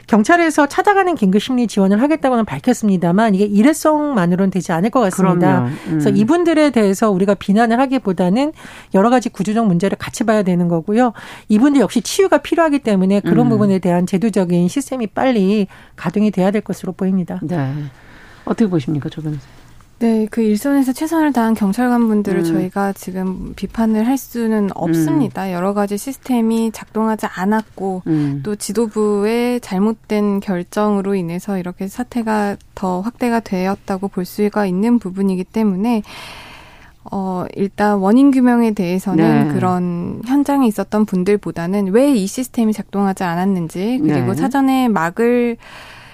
[0.09, 5.65] 경찰에서 찾아가는 긴급 심리 지원을 하겠다고는 밝혔습니다만 이게 일회성만으로는 되지 않을 것 같습니다.
[5.65, 5.77] 음.
[5.87, 8.53] 그래서 이분들에 대해서 우리가 비난을 하기보다는
[8.93, 11.15] 여러 가지 구조적 문제를 같이 봐야 되는 거고요.
[11.49, 13.49] 이분들 역시 치유가 필요하기 때문에 그런 음.
[13.51, 17.41] 부분에 대한 제도적인 시스템이 빨리 가동이 돼야 될 것으로 보입니다.
[17.43, 17.73] 네.
[18.45, 19.43] 어떻게 보십니까, 조 변호사?
[20.01, 22.45] 네, 그 일선에서 최선을 다한 경찰관분들을 음.
[22.45, 25.45] 저희가 지금 비판을 할 수는 없습니다.
[25.49, 25.53] 음.
[25.53, 28.41] 여러 가지 시스템이 작동하지 않았고 음.
[28.43, 36.03] 또 지도부의 잘못된 결정으로 인해서 이렇게 사태가 더 확대가 되었다고 볼 수가 있는 부분이기 때문에
[37.13, 39.55] 어, 일단 원인 규명에 대해서는 네.
[39.55, 44.35] 그런 현장에 있었던 분들보다는 왜 이 시스템이 작동하지 않았는지 그리고 네.
[44.35, 45.59] 사전에 막을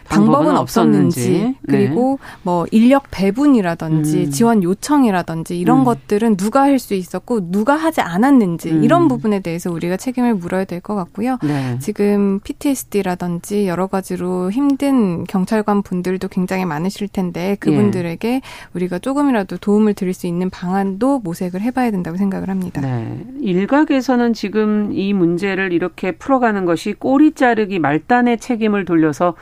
[0.09, 1.57] 방법은 없었는지 네.
[1.69, 4.31] 그리고 뭐 인력 배분이라든지 음.
[4.31, 5.85] 지원 요청이라든지 이런 음.
[5.85, 8.85] 것들은 누가 할 수 있었고 누가 하지 않았는지 음.
[8.85, 11.39] 이런 부분에 대해서 우리가 책임을 물어야 될 것 같고요.
[11.43, 11.79] 네.
[11.81, 18.41] 지금 PTSD라든지 여러 가지로 힘든 경찰관 분들도 굉장히 많으실 텐데 그분들에게 예.
[18.75, 22.81] 우리가 조금이라도 도움을 드릴 수 있는 방안도 모색을 해봐야 된다고 생각을 합니다.
[22.83, 23.25] 네.
[23.41, 29.35] 일각에서는 지금 이 문제를 이렇게 풀어가는 것이 꼬리 자르기 말단의 책임을 돌려서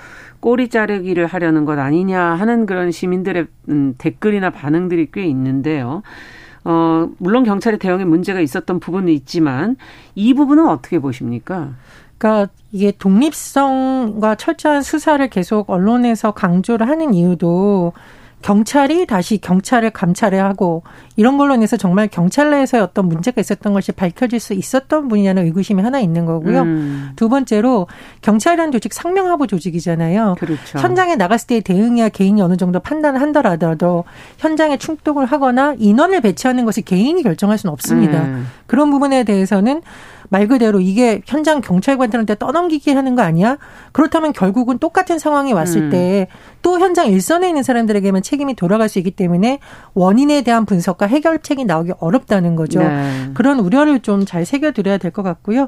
[0.45, 6.03] 꼬리 자르기를 하려는 것 아니냐 하는 그런 시민들의 음, 댓글이나 반응들이 꽤 있는데요.
[6.65, 9.77] 어, 물론 경찰의 대응에 문제가 있었던 부분은 있지만
[10.15, 11.71] 이 부분은 어떻게 보십니까?
[12.19, 17.95] 그러니까 이게 독립성과 철저한 수사를 계속 언론에서 강조를 하는 이유도
[18.45, 20.83] 경찰이 다시 경찰을 감찰해야 하고
[21.17, 25.81] 이런 걸로 인해서 정말 경찰 내에서 어떤 문제가 있었던 것이 밝혀질 수 있었던 분이냐는 의구심이
[25.83, 26.61] 하나 있는 거고요.
[26.61, 27.13] 음.
[27.17, 27.87] 두 번째로
[28.21, 30.37] 경찰이라는 조직 상명하부 조직이잖아요.
[30.39, 30.79] 그렇죠.
[30.79, 34.05] 현장에 나갔을 때의 대응이야 개인이 어느 정도 판단을 한다라도
[34.37, 38.25] 현장에 충돌을 하거나 인원을 배치하는 것이 개인이 결정할 수는 없습니다.
[38.25, 38.47] 음.
[38.67, 39.81] 그런 부분에 대해서는
[40.31, 43.59] 말 그대로 이게 현장 경찰관들한테 떠넘기기 하는 거 아니야?
[43.93, 45.91] 그렇다면 결국은 똑같은 상황이 왔을 음.
[45.91, 49.59] 때또 현장 일선에 있는 사람들에게만 책임이 돌아갈 수 있기 때문에
[49.95, 52.81] 원인에 대한 분석과 해결책이 나오기 어렵다는 거죠.
[52.81, 53.31] 네.
[53.35, 55.67] 그런 우려를 좀 잘 새겨드려야 될 것 같고요.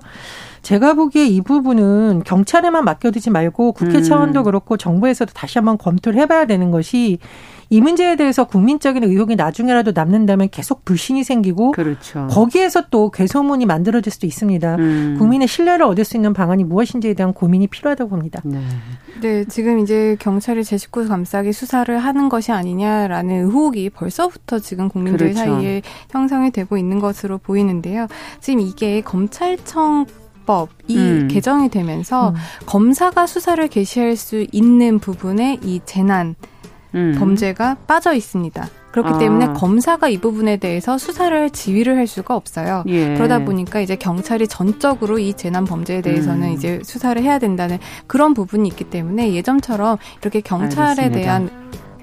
[0.62, 4.02] 제가 보기에 이 부분은 경찰에만 맡겨두지 말고 국회 음.
[4.02, 7.18] 차원도 그렇고 정부에서도 다시 한번 검토를 해봐야 되는 것이
[7.68, 12.28] 이 문제에 대해서 국민적인 의혹이 나중에라도 남는다면 계속 불신이 생기고 그렇죠.
[12.30, 14.76] 거기에서 또 괴소문이 만들어질 수도 있습니다.
[14.76, 15.16] 음.
[15.18, 18.40] 국민의 신뢰를 얻을 수 있는 방안이 무엇인지에 대한 고민이 필요하다고 봅니다.
[18.44, 18.60] 네.
[19.20, 25.32] 네, 지금 이제 경찰이 제 식구 감싸기 수사를 하는 것이 아니냐라는 의혹이 벌써부터 지금 국민들
[25.32, 25.38] 그렇죠.
[25.38, 28.06] 사이에 형성이 되고 있는 것으로 보이는데요.
[28.40, 30.06] 지금 이게 검찰청
[30.46, 31.28] 법이 음.
[31.28, 32.34] 개정이 되면서 음.
[32.66, 36.36] 검사가 수사를 개시할 수 있는 부분에 이 재난
[36.96, 37.14] 음.
[37.18, 38.68] 범죄가 빠져 있습니다.
[38.90, 39.18] 그렇기 아.
[39.18, 42.82] 때문에 검사가 이 부분에 대해서 수사를 지휘를 할 수가 없어요.
[42.86, 43.14] 예.
[43.14, 46.52] 그러다 보니까 이제 경찰이 전적으로 이 재난 범죄에 대해서는 음.
[46.54, 51.18] 이제 수사를 해야 된다는 그런 부분이 있기 때문에 예전처럼 이렇게 경찰에 알겠습니다.
[51.20, 51.50] 대한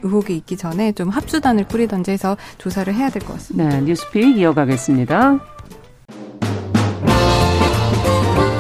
[0.04, 3.70] 의혹이 있기 전에 좀 합수단을 꾸리던지 해서 조사를 해야 될 것 같습니다.
[3.70, 5.40] 네, 뉴스픽 이어가겠습니다.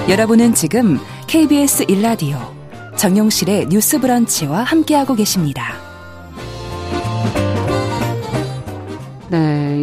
[0.09, 2.37] 여러분은 지금 KBS 일라디오
[2.97, 5.92] 정용실의 뉴스 브런치와 함께하고 계십니다.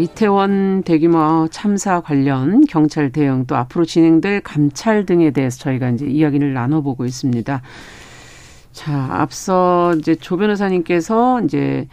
[0.00, 6.54] 이태원 대규모 참사 관련 경찰 대응 또 앞으로 진행될 감찰 등에 대해서 저희가 이제 이야기를
[6.54, 7.62] 나눠보고 있습니다.
[8.72, 11.86] 자, 앞서 이제 조 변호사님께서 이제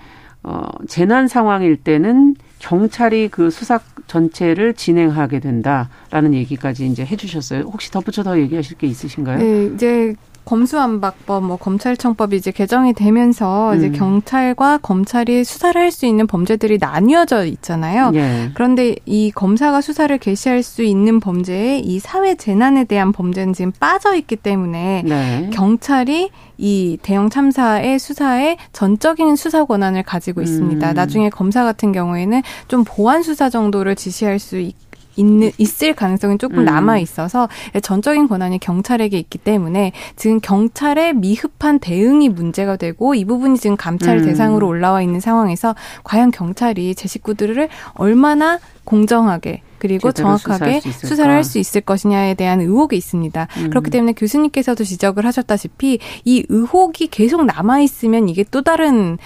[0.43, 7.63] 어 재난 상황일 때는 경찰이 그 수사 전체를 진행하게 된다라는 얘기까지 이제 해주셨어요.
[7.63, 9.37] 혹시 덧붙여 더 얘기하실 게 있으신가요?
[9.37, 10.15] 네, 이제
[10.47, 13.77] 검수안박법, 뭐 검찰청법이 이제 개정이 되면서 음.
[13.77, 18.11] 이제 경찰과 검찰이 수사를 할 수 있는 범죄들이 나뉘어져 있잖아요.
[18.13, 18.51] 예.
[18.53, 24.15] 그런데 이 검사가 수사를 개시할 수 있는 범죄에 이 사회 재난에 대한 범죄는 지금 빠져
[24.15, 25.49] 있기 때문에 네.
[25.51, 30.89] 경찰이 이 대형 참사의 수사에 전적인 수사 권한을 가지고 있습니다.
[30.89, 30.93] 음.
[30.93, 34.75] 나중에 검사 같은 경우에는 좀 보완 수사 정도를 지시할 수 있,
[35.17, 36.65] 있는 있을 가능성이 조금 음.
[36.65, 37.49] 남아 있어서
[37.81, 44.19] 전적인 권한이 경찰에게 있기 때문에 지금 경찰의 미흡한 대응이 문제가 되고 이 부분이 지금 감찰
[44.19, 44.25] 음.
[44.25, 51.59] 대상으로 올라와 있는 상황에서 과연 경찰이 제 식구들을 얼마나 공정하게 그리고 정확하게 수사를 할 수
[51.59, 53.47] 있을 것이냐에 대한 의혹이 있습니다.
[53.57, 53.69] 음.
[53.69, 59.17] 그렇기 때문에 교수님께서도 지적을 하셨다시피 이 의혹이 계속 남아 있으면 이게 또 다른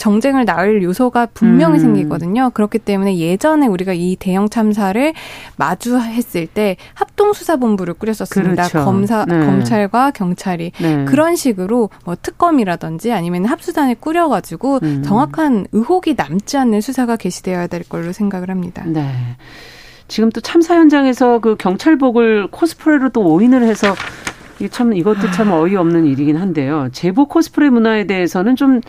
[0.00, 1.80] 정쟁을 낳을 요소가 분명히 음.
[1.80, 2.50] 생기거든요.
[2.54, 5.12] 그렇기 때문에 예전에 우리가 이 대형 참사를
[5.56, 8.68] 마주했을 때 합동수사본부를 꾸렸었습니다.
[8.68, 8.84] 그렇죠.
[8.84, 9.44] 검사, 네.
[9.44, 11.04] 검찰과 경찰이 네.
[11.04, 15.02] 그런 식으로 뭐 특검이라든지 아니면 합수단을 꾸려가지고 음.
[15.02, 18.82] 정확한 의혹이 남지 않는 수사가 개시되어야 될 걸로 생각을 합니다.
[18.86, 19.06] 네.
[20.08, 23.94] 지금 또 참사 현장에서 그 경찰복을 코스프레로 또 오인을 해서
[24.58, 25.60] 이게 참 이것도 참 아.
[25.60, 26.88] 어이없는 일이긴 한데요.
[26.92, 28.80] 제복 코스프레 문화에 대해서는 좀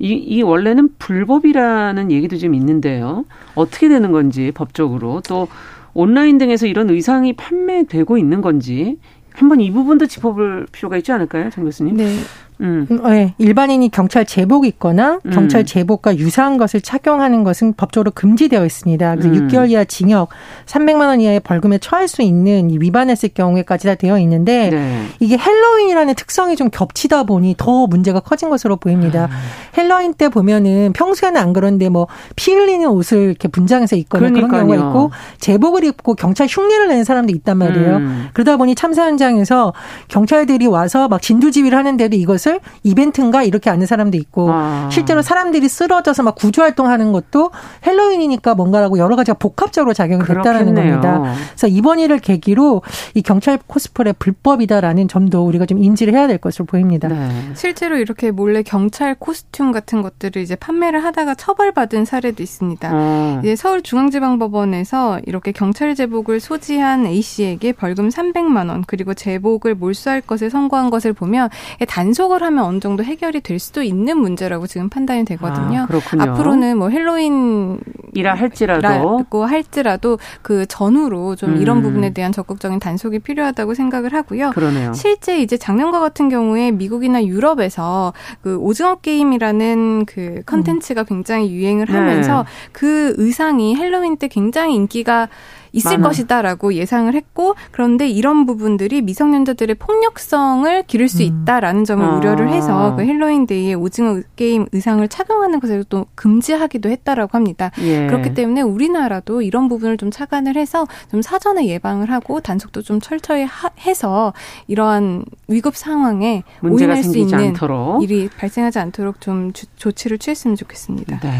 [0.00, 3.24] 이, 이 원래는 불법이라는 얘기도 좀 있는데요.
[3.54, 5.46] 어떻게 되는 건지 법적으로 또
[5.92, 8.98] 온라인 등에서 이런 의상이 판매되고 있는 건지
[9.34, 11.96] 한번 이 부분도 짚어볼 필요가 있지 않을까요, 정 교수님?
[11.96, 12.16] 네.
[12.60, 12.86] 음.
[13.04, 15.30] 네, 일반인이 경찰 제복 입거나 음.
[15.30, 19.16] 경찰 제복과 유사한 것을 착용하는 것은 법적으로 금지되어 있습니다.
[19.16, 19.48] 그래서 음.
[19.48, 20.28] 6개월 이하 징역,
[20.66, 25.02] 300만 원 이하의 벌금에 처할 수 있는 위반했을 경우에까지 다 되어 있는데 네.
[25.20, 29.24] 이게 헬로윈이라는 특성이 좀 겹치다 보니 더 문제가 커진 것으로 보입니다.
[29.24, 29.78] 아.
[29.78, 34.48] 헬로윈 때 보면은 평소에는 안 그런데 뭐 피 흘리는 옷을 이렇게 분장해서 입거나 그러니까요.
[34.48, 37.96] 그런 경우가 있고 제복을 입고 경찰 흉내를 내는 사람도 있단 말이에요.
[37.96, 38.28] 음.
[38.32, 39.72] 그러다 보니 참사 현장에서
[40.08, 44.88] 경찰들이 와서 막 진두지휘를 하는데도 이것을 것을 이벤트인가 이렇게 아는 사람도 있고 아.
[44.90, 47.50] 실제로 사람들이 쓰러져서 막 구조 활동하는 것도
[47.86, 51.34] 헬로윈이니까 뭔가라고 여러 가지가 복합적으로 작용이 됐다라는 겁니다.
[51.50, 52.82] 그래서 이번 일을 계기로
[53.14, 57.08] 이 경찰 코스프레 불법이다라는 점도 우리가 좀 인지를 해야 될 것으로 보입니다.
[57.08, 57.30] 네.
[57.54, 62.90] 실제로 이렇게 몰래 경찰 코스튬 같은 것들을 이제 판매를 하다가 처벌받은 사례도 있습니다.
[62.92, 63.40] 아.
[63.42, 70.50] 이제 서울중앙지방법원에서 이렇게 경찰 제복을 소지한 A 씨에게 벌금 300만 원 그리고 제복을 몰수할 것을
[70.50, 71.50] 선고한 것을 보면
[71.86, 75.86] 단속을 생각을 하면 어느 정도 해결이 될 수도 있는 문제라고 지금 판단이 되거든요.
[76.18, 81.56] 아, 앞으로는 뭐 헬로윈이라 할지라도 할지라도 그 전후로 좀 음.
[81.62, 84.50] 이런 부분에 대한 적극적인 단속이 필요하다고 생각을 하고요.
[84.50, 84.92] 그러네요.
[84.94, 91.06] 실제 이제 작년과 같은 경우에 미국이나 유럽에서 그 오징어 게임이라는 그 컨텐츠가 음.
[91.06, 92.70] 굉장히 유행을 하면서 네.
[92.72, 95.28] 그 의상이 헬로윈 때 굉장히 인기가
[95.72, 96.08] 있을 많아.
[96.08, 101.42] 것이다라고 예상을 했고 그런데 이런 부분들이 미성년자들의 폭력성을 기를 수 음.
[101.44, 102.16] 있다라는 점을 아.
[102.16, 107.70] 우려를 해서 그 헬로윈 데이에 오징어 게임 의상을 착용하는 것을 또 금지하기도 했다라고 합니다.
[107.80, 108.06] 예.
[108.06, 113.44] 그렇기 때문에 우리나라도 이런 부분을 좀 착안을 해서 좀 사전에 예방을 하고 단속도 좀 철저히
[113.44, 114.32] 하, 해서
[114.66, 118.02] 이러한 위급 상황에 오인할 수 있는 않도록.
[118.02, 121.20] 일이 발생하지 않도록 좀 주, 조치를 취했으면 좋겠습니다.
[121.20, 121.30] 네.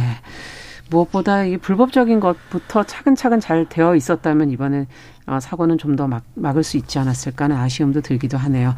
[0.90, 4.86] 무엇보다 이 불법적인 것부터 차근차근 잘 되어 있었다면 이번에
[5.26, 8.74] 어, 사고는 좀 더 막을 수 있지 않았을까 하는 아쉬움도 들기도 하네요.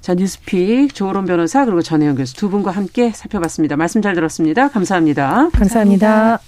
[0.00, 3.76] 자, 뉴스픽 조론 변호사 그리고 전혜영 교수 두 분과 함께 살펴봤습니다.
[3.76, 4.68] 말씀 잘 들었습니다.
[4.68, 5.48] 감사합니다.
[5.52, 6.38] 감사합니다.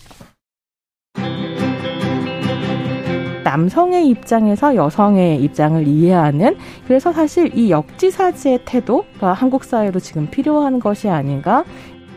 [3.45, 11.09] 남성의 입장에서 여성의 입장을 이해하는 그래서 사실 이 역지사지의 태도가 한국 사회로 지금 필요한 것이
[11.09, 11.65] 아닌가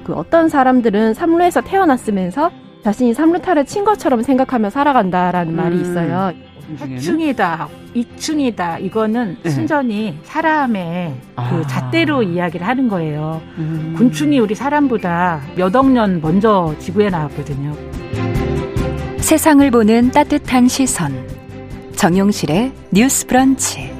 [0.03, 2.49] 그 어떤 사람들은 삼루에서 태어났으면서
[2.83, 5.55] 자신이 삼루타를 친 것처럼 생각하며 살아간다라는 음.
[5.55, 6.33] 말이 있어요.
[6.79, 8.79] 하충이다, 이충이다.
[8.79, 9.49] 이거는 네.
[9.49, 11.49] 순전히 사람의 그 아.
[11.49, 13.41] 그 잣대로 이야기를 하는 거예요.
[13.57, 13.95] 음.
[13.97, 17.73] 곤충이 우리 사람보다 몇억 년 먼저 지구에 나왔거든요.
[19.17, 21.13] 세상을 보는 따뜻한 시선.
[21.95, 23.91] 정용실의 뉴스 브런치.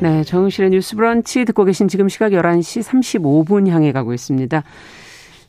[0.00, 4.62] 네, 정용실의 뉴스 브런치 듣고 계신 지금 시각 11시 35분 향해 가고 있습니다.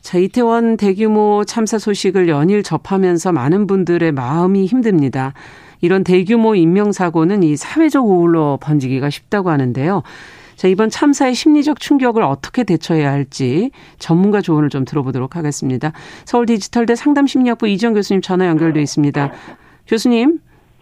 [0.02, 5.34] 자, 이태원 대규모 참사 소식을 연일 접하면서 많은 분들의 마음이 힘듭니다.
[5.80, 10.04] 이런 대규모 인명사고는 이 사회적 우울로 번지기가 쉽다고 하는데요.
[10.56, 15.92] 자, 이번 참사의 심리적 충격을 어떻게 대처해야 할지 전문가 조언을 좀 들어보도록 하겠습니다.
[16.26, 19.32] 서울 디지털대 상담심리학부 이지영 교수님 전화 연결돼 있습니다.
[19.88, 20.40] 교수님.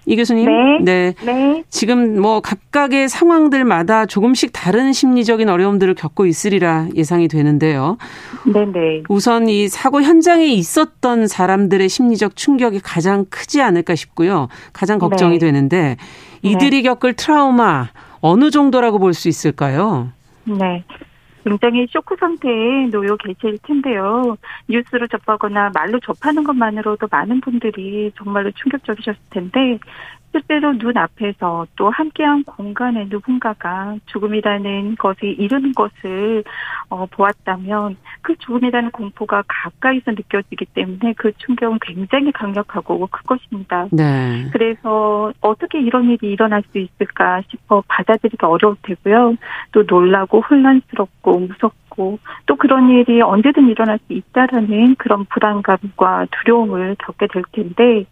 [0.09, 0.45] 이 교수님.
[0.45, 0.79] 네.
[0.81, 1.13] 네.
[1.23, 1.63] 네.
[1.69, 7.97] 지금 뭐 각각의 상황들마다 조금씩 다른 심리적인 어려움들을 겪고 있으리라 예상이 되는데요.
[8.51, 8.71] 네네.
[8.71, 9.03] 네.
[9.07, 14.47] 우선 이 사고 현장에 있었던 사람들의 심리적 충격이 가장 크지 않을까 싶고요.
[14.73, 15.45] 가장 걱정이 네.
[15.45, 15.97] 되는데
[16.41, 16.81] 이들이 네.
[16.81, 20.09] 겪을 트라우마 어느 정도라고 볼 수 있을까요?
[20.45, 20.83] 네.
[21.49, 24.37] 굉장히 쇼크 상태에 놓여 계실 텐데요.
[24.67, 29.79] 뉴스로 접하거나 말로 접하는 것만으로도 많은 분들이 정말로 충격적이셨을 텐데
[30.31, 36.43] 실제로 눈 앞에서 또 함께한 공간에 누군가가 죽음이라는 것이 이르는 것을
[36.89, 43.87] 어, 보았다면 그 죽음이라는 공포가 가까이서 느껴지기 때문에 그 충격은 굉장히 강력하고 클 것입니다.
[43.91, 44.47] 네.
[44.51, 49.35] 그래서 어떻게 이런 일이 일어날 수 있을까 싶어 받아들이기 어려울 테고요.
[49.71, 56.95] 또 놀라고 혼란스럽고 무섭고 하고 또 그런 일이 언제든 일어날 수 있다라는 그런 불안감과 두려움을
[56.97, 58.05] 겪게 될 텐데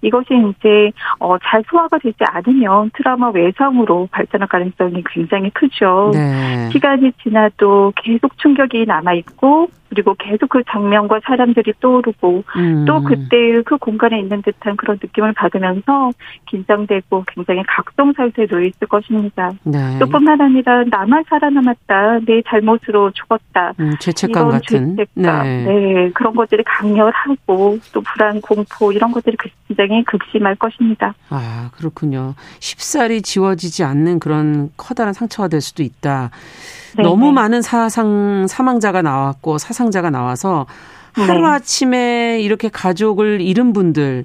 [0.00, 6.10] 이것이 이제 어, 잘 소화가 되지 않으면 트라우마 외상으로 발전할 가능성이 굉장히 크죠.
[6.14, 6.70] 네.
[6.70, 12.84] 시간이 지나도 계속 충격이 남아 있고 그리고 계속 그 장면과 사람들이 떠오르고 음.
[12.84, 16.10] 또 그때 그 공간에 있는 듯한 그런 느낌을 받으면서
[16.46, 19.52] 긴장되고 굉장히 각성 상태에 놓여 있을 것입니다.
[19.62, 19.98] 네.
[20.00, 22.20] 또 뿐만 아니라 나만 살아남았다.
[22.26, 23.72] 내 잘못으로 죽었다.
[23.78, 24.96] 음, 죄책감 같은.
[24.96, 25.42] 죄책감.
[25.44, 25.64] 네.
[25.64, 26.10] 네.
[26.12, 29.36] 그런 것들이 강렬하고 또 불안, 공포 이런 것들이
[29.68, 31.14] 굉장히 극심할 것입니다.
[31.30, 32.34] 아 그렇군요.
[32.58, 36.30] 쉽사리 지워지지 않는 그런 커다란 상처가 될 수도 있다.
[36.96, 40.66] 네 너무 많은 사상 사망자가 나왔고 사상자가 나와서
[41.12, 41.48] 하루 네.
[41.48, 44.24] 아침에 이렇게 가족을 잃은 분들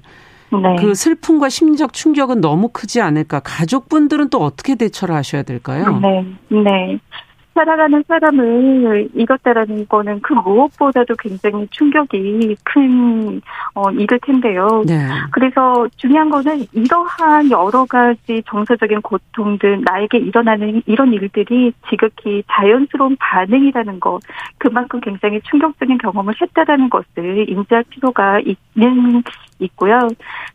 [0.51, 0.75] 네.
[0.79, 3.39] 그 슬픔과 심리적 충격은 너무 크지 않을까?
[3.41, 5.99] 가족분들은 또 어떻게 대처를 하셔야 될까요?
[5.99, 6.99] 네, 네.
[7.53, 13.41] 살아가는 사람을 잃었다라는 거는 그 무엇보다도 굉장히 충격이 큰
[13.73, 14.83] 어, 일일 텐데요.
[14.85, 15.07] 네.
[15.31, 23.99] 그래서 중요한 거는 이러한 여러 가지 정서적인 고통들 나에게 일어나는 이런 일들이 지극히 자연스러운 반응이라는
[23.99, 24.19] 것
[24.57, 29.23] 그만큼 굉장히 충격적인 경험을 했다라는 것을 인지할 필요가 있는
[29.59, 30.07] 있고요.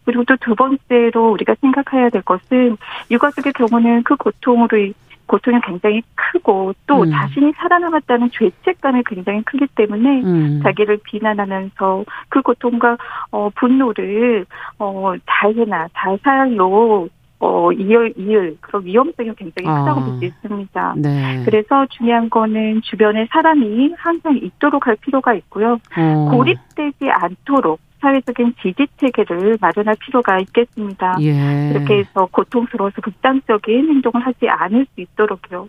[0.04, 2.76] 그리고 또 두 번째로 우리가 생각해야 될 것은
[3.11, 4.92] 유가족의 경우는 그 고통으로
[5.26, 7.10] 고통이 굉장히 크고 또 음.
[7.10, 10.60] 자신이 살아남았다는 죄책감이 굉장히 크기 때문에 음.
[10.62, 12.96] 자기를 비난하면서 그 고통과
[13.30, 14.46] 어 분노를
[14.78, 17.08] 어 자해나 자살로
[17.40, 20.04] 어, 이을, 이을, 그런 위험성이 굉장히 크다고 아.
[20.04, 20.94] 볼수 있습니다.
[20.96, 21.42] 네.
[21.44, 25.78] 그래서 중요한 거는 주변에 사람이 항상 있도록 할 필요가 있고요.
[25.96, 26.30] 어.
[26.30, 31.16] 고립되지 않도록 사회적인 지지 체계를 마련할 필요가 있겠습니다.
[31.22, 31.70] 예.
[31.70, 35.68] 이렇게 해서 고통스러워서 극단적인 행동을 하지 않을 수 있도록요.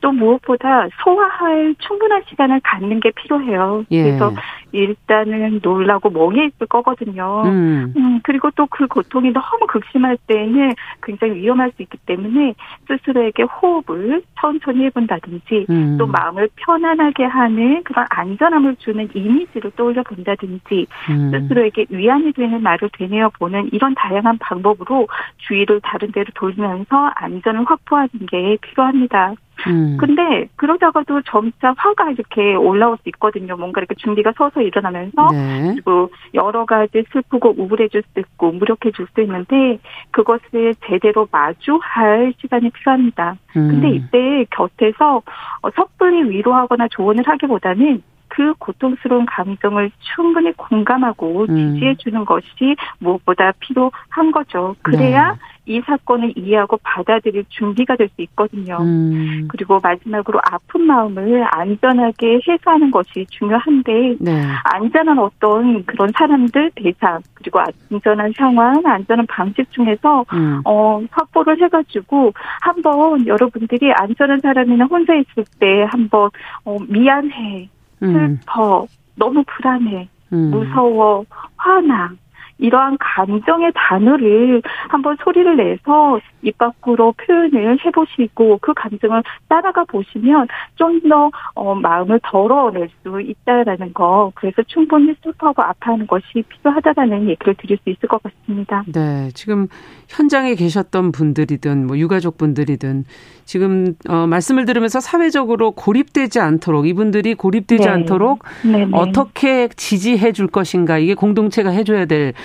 [0.00, 3.84] 또 무엇보다 소화할 충분한 시간을 갖는 게 필요해요.
[3.90, 4.02] 예.
[4.02, 4.32] 그래서
[4.72, 7.42] 일단은 놀라고 멍해 있을 거거든요.
[7.44, 7.92] 음.
[7.96, 12.54] 음 그리고 또 그 고통이 너무 극심할 때는 굉장히 위험할 수 있기 때문에
[12.86, 15.98] 스스로에게 호흡을 천천히 해본다든지 음.
[15.98, 21.30] 또 마음을 편안하게 하는 그런 안전함을 주는 이미지를 떠올려 본다든지 음.
[21.30, 25.08] 스스로에게 위안이 되는 말을 되뇌어 보는 이런 다양한 방법으로
[25.38, 29.34] 주의를 다른 데로 돌리면서 안전을 확보하는 게 필요합니다.
[29.66, 29.96] 음.
[29.98, 33.56] 근데 그러다가도 점차 화가 이렇게 올라올 수 있거든요.
[33.56, 35.72] 뭔가 이렇게 준비가 서서 일어나면서 네.
[35.72, 39.78] 그리고 여러 가지 슬프고 우울해질 수 있고 무력해질 수 있는데
[40.10, 43.36] 그것을 제대로 마주할 시간이 필요합니다.
[43.56, 43.68] 음.
[43.68, 45.22] 근데 이때 곁에서
[45.74, 51.74] 섣불리 위로하거나 조언을 하기보다는 그그 고통스러운 감정을 충분히 공감하고 음.
[51.74, 54.74] 지지해 주는 것이 무엇보다 필요한 거죠.
[54.82, 55.38] 그래야 네.
[55.66, 58.78] 이 사건을 이해하고 받아들일 준비가 될 수 있거든요.
[58.80, 59.48] 음.
[59.48, 64.42] 그리고 마지막으로 아픈 마음을 안전하게 해소하는 것이 중요한데 네.
[64.64, 70.60] 안전한 어떤 그런 사람들 대상 그리고 안전한 상황, 안전한 방식 중에서 음.
[70.64, 76.30] 어 확보를 해가지고 한번 여러분들이 안전한 사람이나 혼자 있을 때 한번
[76.64, 77.79] 어 미안해, 음.
[78.00, 78.86] 슬퍼, 음.
[79.16, 80.50] 너무 불안해, 음.
[80.50, 81.24] 무서워,
[81.56, 82.12] 화나
[82.60, 90.46] 이러한 감정의 단어를 한번 소리를 내서 입 밖으로 표현을 해보시고 그 감정을 따라가 보시면
[90.76, 97.78] 좀더 어, 마음을 덜어낼 수 있다라는 거 그래서 충분히 슬퍼하고 아파하는 것이 필요하다라는 얘기를 드릴
[97.82, 98.84] 수 있을 것 같습니다.
[98.86, 99.68] 네, 지금
[100.08, 103.04] 현장에 계셨던 분들이든 뭐 유가족 분들이든
[103.44, 107.90] 지금 어, 말씀을 들으면서 사회적으로 고립되지 않도록 이분들이 고립되지 네.
[107.90, 108.86] 않도록 네네.
[108.86, 108.90] 네.
[108.92, 112.32] 어떻게 지지해 줄 것인가 이게 공동체가 해줘야 될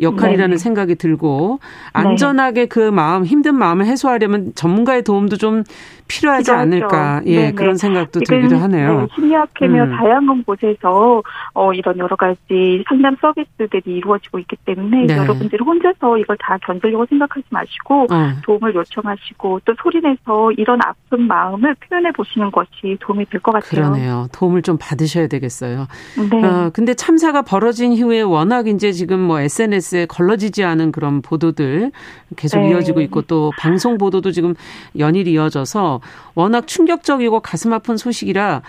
[0.00, 0.56] 역할이라는 네네.
[0.56, 1.60] 생각이 들고
[1.92, 2.66] 안전하게 네.
[2.66, 5.62] 그 마음 힘든 마음을 해소하려면 전문가의 도움도 좀
[6.08, 6.60] 필요하지 필요하죠.
[6.60, 7.52] 않을까 예 네네.
[7.52, 9.00] 그런 생각도 들기도 하네요.
[9.00, 9.96] 네, 심리학회며 음.
[9.96, 11.22] 다양한 곳에서
[11.54, 15.16] 어, 이런 여러 가지 상담 서비스들이 이루어지고 있기 때문에 네.
[15.16, 18.32] 여러분들이 혼자서 이걸 다 견디려고 생각하지 마시고 어.
[18.44, 23.70] 도움을 요청하시고 또 소리내서 이런 아픈 마음을 표현해 보시는 것이 도움이 될 것 같아요.
[23.90, 24.26] 그러네요.
[24.32, 25.86] 도움을 좀 받으셔야 되겠어요.
[26.30, 26.44] 네.
[26.44, 31.90] 어, 근데 참사가 벌어진 이후에 워낙 이제 지금 뭐 SNS 에 걸러지지 않은 그런 보도들
[32.36, 32.70] 계속 네.
[32.70, 34.54] 이어지고 있고 또 방송 보도도 지금
[34.98, 36.00] 연일이 이어져서
[36.34, 38.62] 워낙 충격적이고 가슴 아픈 소식이라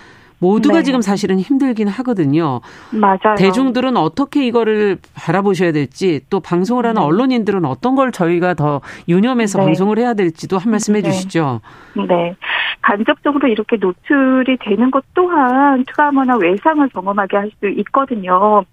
[0.44, 0.84] 모두가 네.
[0.84, 2.60] 지금 사실은 힘들긴 하거든요.
[2.92, 3.36] 맞아요.
[3.38, 7.06] 대중들은 어떻게 이거를 바라보셔야 될지 또 방송을 하는 네.
[7.06, 9.66] 언론인들은 어떤 걸 저희가 더 유념해서 네.
[9.66, 11.10] 방송을 해야 될지도 한 말씀 해 네.
[11.10, 11.62] 주시죠.
[11.96, 12.36] 네.
[12.82, 18.64] 간접적으로 이렇게 노출이 되는 것 또한 트라우마나 외상을 경험하게 할 수 있거든요.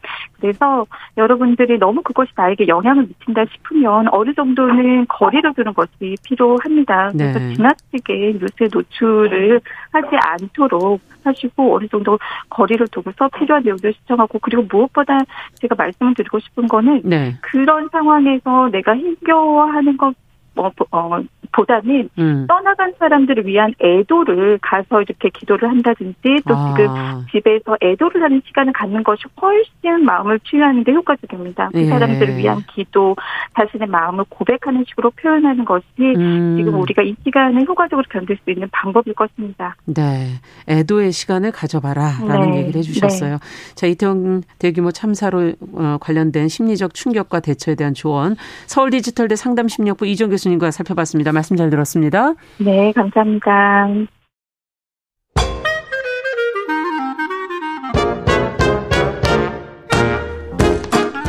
[0.41, 7.11] 그래서 여러분들이 너무 그것이 나에게 영향을 미친다 싶으면 어느 정도는 거리를 두는 것이 필요합니다.
[7.13, 7.55] 그래서 네.
[7.55, 9.61] 지나치게 뉴스에 노출을
[9.93, 12.19] 하지 않도록 하시고 어느 정도
[12.49, 15.19] 거리를 두고서 필요한 내용들 시청하고 그리고 무엇보다
[15.55, 17.37] 제가 말씀을 드리고 싶은 거는 네.
[17.41, 20.15] 그런 상황에서 내가 힘겨워하는 것
[20.57, 21.21] 어, 어,
[21.53, 22.47] 보다는 음.
[22.49, 26.75] 떠나간 사람들을 위한 애도를 가서 이렇게 기도를 한다든지 또 아.
[26.77, 31.71] 지금 집에서 애도를 하는 시간을 갖는 것이 훨씬 마음을 치유하는 데 효과적입니다.
[31.73, 31.87] 그 예.
[31.87, 33.17] 사람들을 위한 기도,
[33.55, 36.57] 자신의 마음을 고백하는 식으로 표현하는 것이 음.
[36.57, 39.77] 지금 우리가 이 시간을 효과적으로 견딜 수 있는 방법일 것입니다.
[39.87, 40.29] 네.
[40.69, 42.59] 애도의 시간을 가져봐라라는 네.
[42.59, 43.33] 얘기를 해주셨어요.
[43.33, 43.75] 네.
[43.75, 48.37] 자, 이태원 대규모 참사로 어, 관련된 심리적 충격과 대처에 대한 조언
[48.67, 51.33] 서울 디지털대 상담심리학부 이종 교수 님과 살펴봤습니다.
[51.33, 52.35] 말씀 잘 들었습니다.
[52.59, 53.87] 네, 감사합니다.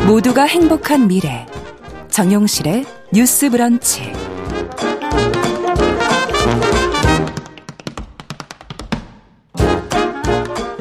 [0.07, 1.45] 모두가 행복한 미래.
[2.09, 2.84] 정용실의
[3.14, 4.12] 뉴스 브런치.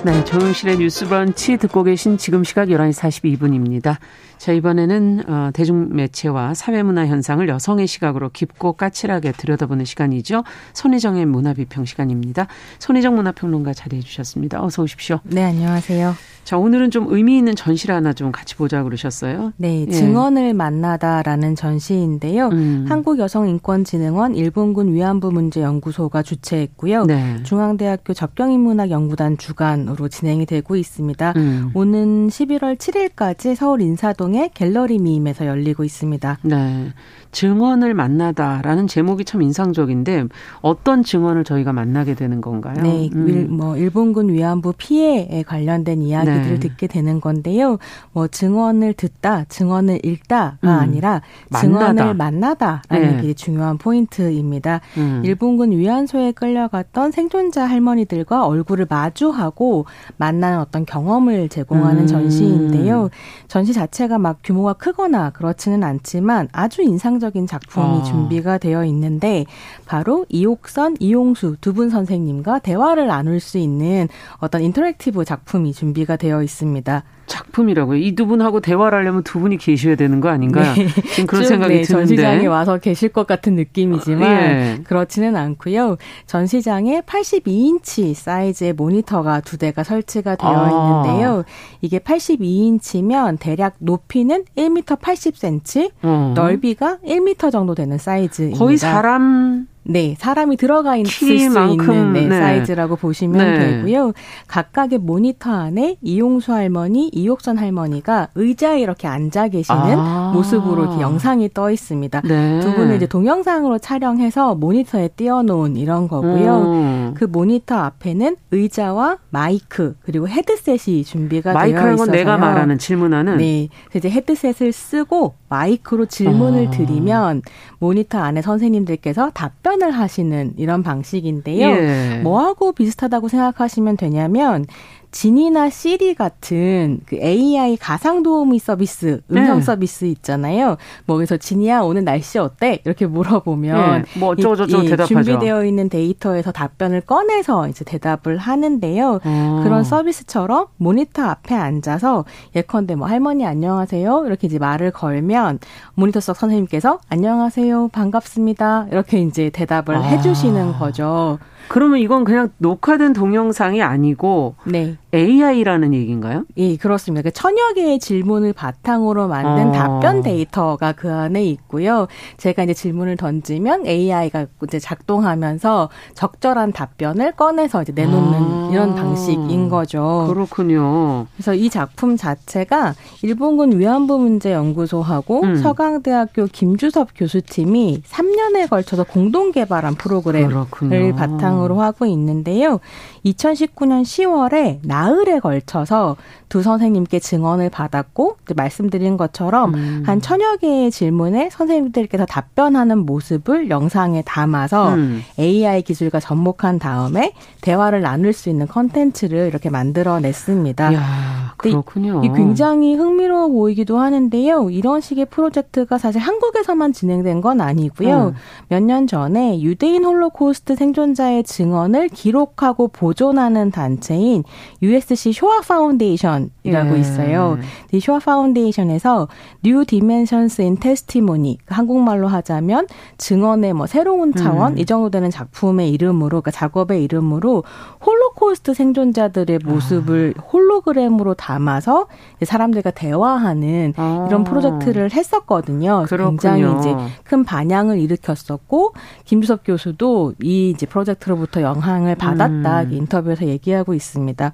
[0.02, 3.98] 네, 정용실의 뉴스 브런치 듣고 계신 지금 시각 11시 42분입니다.
[4.40, 10.44] 자, 이번에는 어, 대중매체와 사회문화 현상을 여성의 시각으로 깊고 까칠하게 들여다보는 시간이죠.
[10.72, 12.46] 손희정의 문화비평 시간입니다.
[12.78, 14.64] 손희정 문화평론가 자리해 주셨습니다.
[14.64, 15.20] 어서 오십시오.
[15.24, 16.14] 네, 안녕하세요.
[16.44, 19.52] 자, 오늘은 좀 의미 있는 전시를 하나 좀 같이 보자 그러셨어요.
[19.58, 19.92] 네, 예.
[19.92, 22.48] 증언을 만나다라는 전시인데요.
[22.48, 22.86] 음.
[22.88, 27.04] 한국여성인권진흥원 일본군 위안부 문제 연구소가 주최했고요.
[27.04, 27.42] 네.
[27.42, 31.34] 중앙대학교 접경인문학연구단 주관으로 진행이 되고 있습니다.
[31.36, 31.70] 음.
[31.74, 36.38] 오는 11월 7일까지 서울 인사동 의 갤러리 미임에서 열리고 있습니다.
[36.42, 36.92] 네.
[37.32, 40.24] 증언을 만나다라는 제목이 참 인상적인데
[40.62, 42.82] 어떤 증언을 저희가 만나게 되는 건가요?
[42.82, 43.46] 네, 음.
[43.50, 46.58] 뭐 일본군 위안부 피해에 관련된 이야기들을 네.
[46.58, 47.78] 듣게 되는 건데요.
[48.12, 50.68] 뭐 증언을 듣다, 증언을 읽다가 음.
[50.68, 51.22] 아니라
[51.60, 52.82] 증언을 만나다.
[52.88, 53.22] 라는 네.
[53.22, 54.80] 게 중요한 포인트입니다.
[54.96, 55.22] 음.
[55.24, 62.06] 일본군 위안소에 끌려갔던 생존자 할머니들과 얼굴을 마주하고 만나는 어떤 경험을 제공하는 음.
[62.06, 63.10] 전시인데요.
[63.46, 68.02] 전시 자체가 막 규모가 크거나 그렇지는 않지만 아주 인상 인상적인 작품이 아.
[68.02, 69.44] 준비가 되어 있는데
[69.86, 74.08] 바로 이옥선, 이용수 두 분 선생님과 대화를 나눌 수 있는
[74.38, 77.04] 어떤 interactive 작품이 준비가 되어 있습니다.
[77.30, 77.96] 작품이라고요.
[77.98, 80.74] 이 두 분하고 대화를 하려면 두 분이 계셔야 되는 거 아닌가?
[80.74, 80.88] 네.
[81.14, 82.06] 지금 그런 생각이 네, 드는데.
[82.16, 84.80] 전시장에 와서 계실 것 같은 느낌이지만 예.
[84.84, 85.96] 그렇지는 않고요.
[86.26, 91.04] 전시장에 82인치 사이즈의 모니터가 두 대가 설치가 되어 아.
[91.06, 91.44] 있는데요.
[91.80, 96.32] 이게 82인치면 대략 높이는 1m 80cm, 어.
[96.36, 98.58] 넓이가 1m 정도 되는 사이즈입니다.
[98.58, 102.38] 거의 사람 네, 사람이 들어가 있을 수 있는 네, 네.
[102.38, 103.58] 사이즈라고 보시면 네.
[103.58, 104.12] 되고요.
[104.46, 110.30] 각각의 모니터 안에 이용수 할머니, 이옥선 할머니가 의자에 이렇게 앉아 계시는 아.
[110.32, 112.20] 모습으로 이렇게 영상이 떠 있습니다.
[112.20, 112.60] 네.
[112.60, 116.62] 두 분은 이제 동영상으로 촬영해서 모니터에 띄워놓은 이런 거고요.
[116.62, 117.14] 음.
[117.16, 121.86] 그 모니터 앞에는 의자와 마이크 그리고 헤드셋이 준비가 되어 있어서요.
[121.86, 123.38] 마이크는 내가 말하는 질문하는.
[123.38, 126.70] 네, 이제 헤드셋을 쓰고 마이크로 질문을 아.
[126.70, 127.42] 드리면
[127.80, 131.68] 모니터 안에 선생님들께서 답변 을 하시는 이런 방식인데요.
[131.68, 132.20] 예.
[132.22, 134.66] 뭐하고 비슷하다고 생각하시면 되냐면
[135.12, 139.62] 지니나 Siri 같은 그 AI 가상 도우미 서비스, 음성 네.
[139.62, 140.76] 서비스 있잖아요.
[141.06, 142.80] 뭐 그래서 지니야 오늘 날씨 어때?
[142.84, 144.20] 이렇게 물어보면 네.
[144.20, 145.06] 뭐 어쩌고저쩌고 대답하죠.
[145.06, 149.20] 준비되어 있는 데이터에서 답변을 꺼내서 이제 대답을 하는데요.
[149.24, 149.60] 어.
[149.64, 155.58] 그런 서비스처럼 모니터 앞에 앉아서 예컨대 뭐 할머니 안녕하세요 이렇게 이제 말을 걸면
[155.94, 160.00] 모니터 속 선생님께서 안녕하세요 반갑습니다 이렇게 이제 대답을 아.
[160.00, 161.38] 해주시는 거죠.
[161.70, 164.96] 그러면 이건 그냥 녹화된 동영상이 아니고 네.
[165.14, 166.44] AI라는 얘기인가요?
[166.56, 167.22] 예, 그렇습니다.
[167.22, 169.72] 그 천여 개의 질문을 바탕으로 만든 어.
[169.72, 172.08] 답변 데이터가 그 안에 있고요.
[172.38, 178.68] 제가 이제 질문을 던지면 AI가 이제 작동하면서 적절한 답변을 꺼내서 이제 내놓는 아.
[178.72, 180.26] 이런 방식인 거죠.
[180.28, 181.28] 그렇군요.
[181.36, 185.56] 그래서 이 작품 자체가 일본군 위안부 문제 연구소하고 음.
[185.56, 191.14] 서강대학교 김주섭 교수팀이 3년에 걸쳐서 공동 개발한 프로그램을 그렇군요.
[191.14, 192.80] 바탕으로 하고 있는데요.
[193.24, 196.16] 2019년 10월에 나흘에 걸쳐서
[196.48, 200.02] 두 선생님께 증언을 받았고 말씀드린 것처럼 음.
[200.04, 205.22] 한 천여 개의 질문에 선생님들께서 답변하는 모습을 영상에 담아서 음.
[205.38, 210.92] AI 기술과 접목한 다음에 대화를 나눌 수 있는 컨텐츠를 이렇게 만들어냈습니다.
[210.92, 212.22] 이야, 그렇군요.
[212.24, 214.70] 이 굉장히 흥미로워 보이기도 하는데요.
[214.70, 218.28] 이런 식의 프로젝트가 사실 한국에서만 진행된 건 아니고요.
[218.28, 218.34] 음.
[218.68, 224.44] 몇년 전에 유대인 홀로코스트 생존자의 증언을 기록하고 보 존하는 단체인
[224.82, 227.00] USC 쇼아 파운데이션이라고 예.
[227.00, 227.58] 있어요.
[227.92, 229.28] 이 Shoah Foundation에서
[229.62, 232.86] New Dimensions in Testimony 한국말로 하자면
[233.18, 234.78] 증언의 뭐 새로운 차원 음.
[234.78, 237.64] 이 정도 되는 작품의 이름으로 그러니까 작업의 이름으로
[238.04, 240.42] 홀로코스트 생존자들의 모습을 아.
[240.42, 242.06] 홀로그램으로 담아서
[242.42, 244.26] 사람들과 대화하는 아.
[244.28, 246.04] 이런 프로젝트를 했었거든요.
[246.08, 246.30] 그렇군요.
[246.30, 246.94] 굉장히 이제
[247.24, 248.94] 큰 반향을 일으켰었고
[249.24, 252.92] 김주섭 교수도 이 이제 프로젝트로부터 영향을 받았다 음.
[253.00, 254.52] 인터뷰에서 얘기하고 있습니다.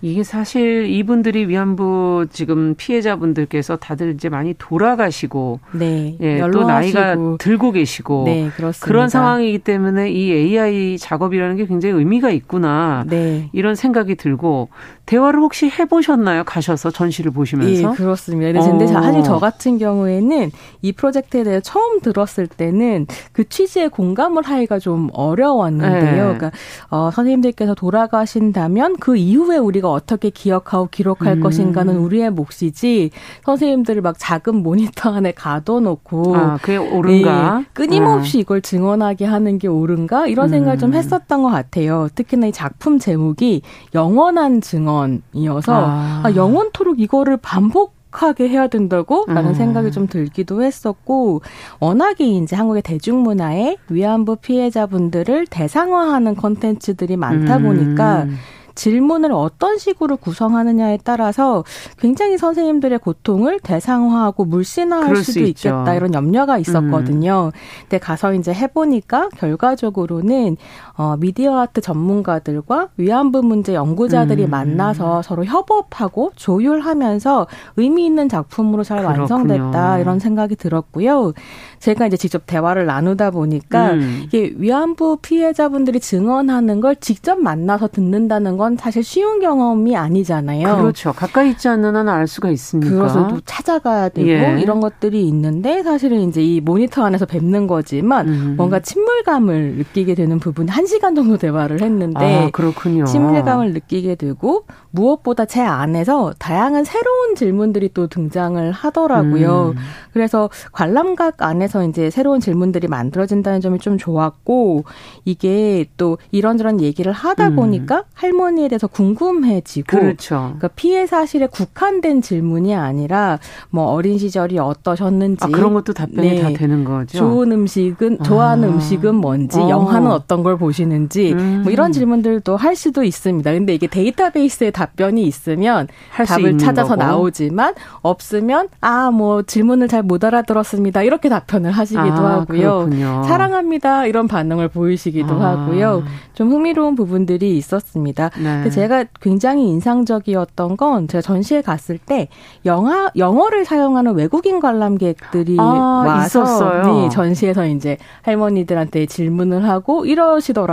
[0.00, 7.72] 이게 사실 이분들이 위안부 지금 피해자분들께서 다들 이제 많이 돌아가시고 네, 예, 또 나이가 들고
[7.72, 8.48] 계시고 네,
[8.80, 13.48] 그런 상황이기 때문에 이 AI 작업이라는 게 굉장히 의미가 있구나 네.
[13.52, 14.68] 이런 생각이 들고
[15.08, 16.44] 대화를 혹시 해보셨나요?
[16.44, 17.92] 가셔서 전시를 보시면서?
[17.92, 18.60] 예, 그렇습니다.
[18.60, 18.88] 근데 어.
[18.88, 20.50] 사실 저 같은 경우에는
[20.82, 26.02] 이 프로젝트에 대해 처음 들었을 때는 그 취지에 공감을 하기가 좀 어려웠는데요.
[26.02, 26.16] 네.
[26.16, 26.50] 그러니까
[26.90, 31.40] 어, 선생님들께서 돌아가신다면 그 이후에 우리가 어떻게 기억하고 기록할 음.
[31.40, 33.10] 것인가는 우리의 몫이지
[33.46, 37.60] 선생님들을 막 작은 모니터 안에 가둬놓고 아, 그게 옳은가?
[37.62, 38.40] 예, 끊임없이 어.
[38.42, 40.26] 이걸 증언하게 하는 게 옳은가?
[40.26, 40.78] 이런 생각을 음.
[40.78, 42.08] 좀 했었던 것 같아요.
[42.14, 43.62] 특히나 이 작품 제목이
[43.94, 46.22] 영원한 증언 영원이어서 아.
[46.24, 49.54] 아, 영원토록 이거를 반복 하게 해야 된다고 라는 음.
[49.54, 51.42] 생각이 좀 들기도 했었고
[51.78, 58.36] 워낙에 이제 한국의 대중문화에 위안부 피해자분들을 대상화하는 컨텐츠들이 많다 보니까 음.
[58.78, 61.64] 질문을 어떤 식으로 구성하느냐에 따라서
[61.98, 67.50] 굉장히 선생님들의 고통을 대상화하고 물씬화할 수도 있겠다 이런 염려가 있었거든요.
[67.52, 67.58] 음.
[67.82, 70.56] 근데 가서 이제 해보니까 결과적으로는
[70.98, 74.50] 어, 미디어 아트 전문가들과 위안부 문제 연구자들이 음.
[74.50, 77.46] 만나서 서로 협업하고 조율하면서
[77.76, 79.20] 의미 있는 작품으로 잘 그렇군요.
[79.20, 81.34] 완성됐다 이런 생각이 들었고요.
[81.78, 84.22] 제가 이제 직접 대화를 나누다 보니까 음.
[84.24, 90.78] 이게 위안부 피해자분들이 증언하는 걸 직접 만나서 듣는다는 건 사실 쉬운 경험이 아니잖아요.
[90.78, 91.12] 그렇죠.
[91.12, 92.90] 가까이 있지 않는 한 알 수가 있으니까.
[92.96, 94.58] 그래서 또 찾아가야 되고 예.
[94.60, 98.54] 이런 것들이 있는데 사실은 이제 이 모니터 안에서 뵙는 거지만 음.
[98.56, 103.04] 뭔가 친밀감을 느끼게 되는 부분 한 시간 정도 대화를 했는데 아, 그렇군요.
[103.04, 109.74] 친밀감을 느끼게 되고 무엇보다 제 안에서 다양한 새로운 질문들이 또 등장을 하더라고요.
[109.76, 109.80] 음.
[110.12, 114.84] 그래서 관람각 안에서 이제 새로운 질문들이 만들어진다는 점이 좀 좋았고
[115.24, 117.56] 이게 또 이런저런 얘기를 하다 음.
[117.56, 120.36] 보니까 할머니 할머니에 대해서 궁금해지고 그렇죠.
[120.36, 123.38] 그러니까 피해 사실에 국한된 질문이 아니라
[123.70, 126.42] 뭐 어린 시절이 어떠셨는지 아, 그런 것도 답변이 네.
[126.42, 127.18] 다 되는 거죠.
[127.18, 128.72] 좋은 음식은 좋아하는 아.
[128.72, 129.68] 음식은 뭔지, 어.
[129.68, 131.60] 영화는 어떤 걸 보시 는지 음.
[131.64, 133.50] 뭐 이런 질문들도 할 수도 있습니다.
[133.52, 135.88] 근데 이게 데이터베이스에 답변이 있으면
[136.26, 137.02] 답을 찾아서 거고.
[137.02, 141.02] 나오지만 없으면 아 뭐 질문을 잘 못 알아들었습니다.
[141.02, 142.86] 이렇게 답변을 하시기도 아, 하고요.
[142.86, 143.24] 그렇군요.
[143.26, 145.50] 사랑합니다 이런 반응을 보이시기도 아.
[145.50, 146.02] 하고요.
[146.34, 148.30] 좀 흥미로운 부분들이 있었습니다.
[148.42, 148.70] 네.
[148.70, 152.28] 제가 굉장히 인상적이었던 건 제가 전시회 갔을 때
[152.64, 156.82] 영화 영어를 사용하는 외국인 관람객들이 아, 와서 있었어요.
[156.84, 160.67] 네, 전시에서 이제 할머니들한테 질문을 하고 이러시더라고요.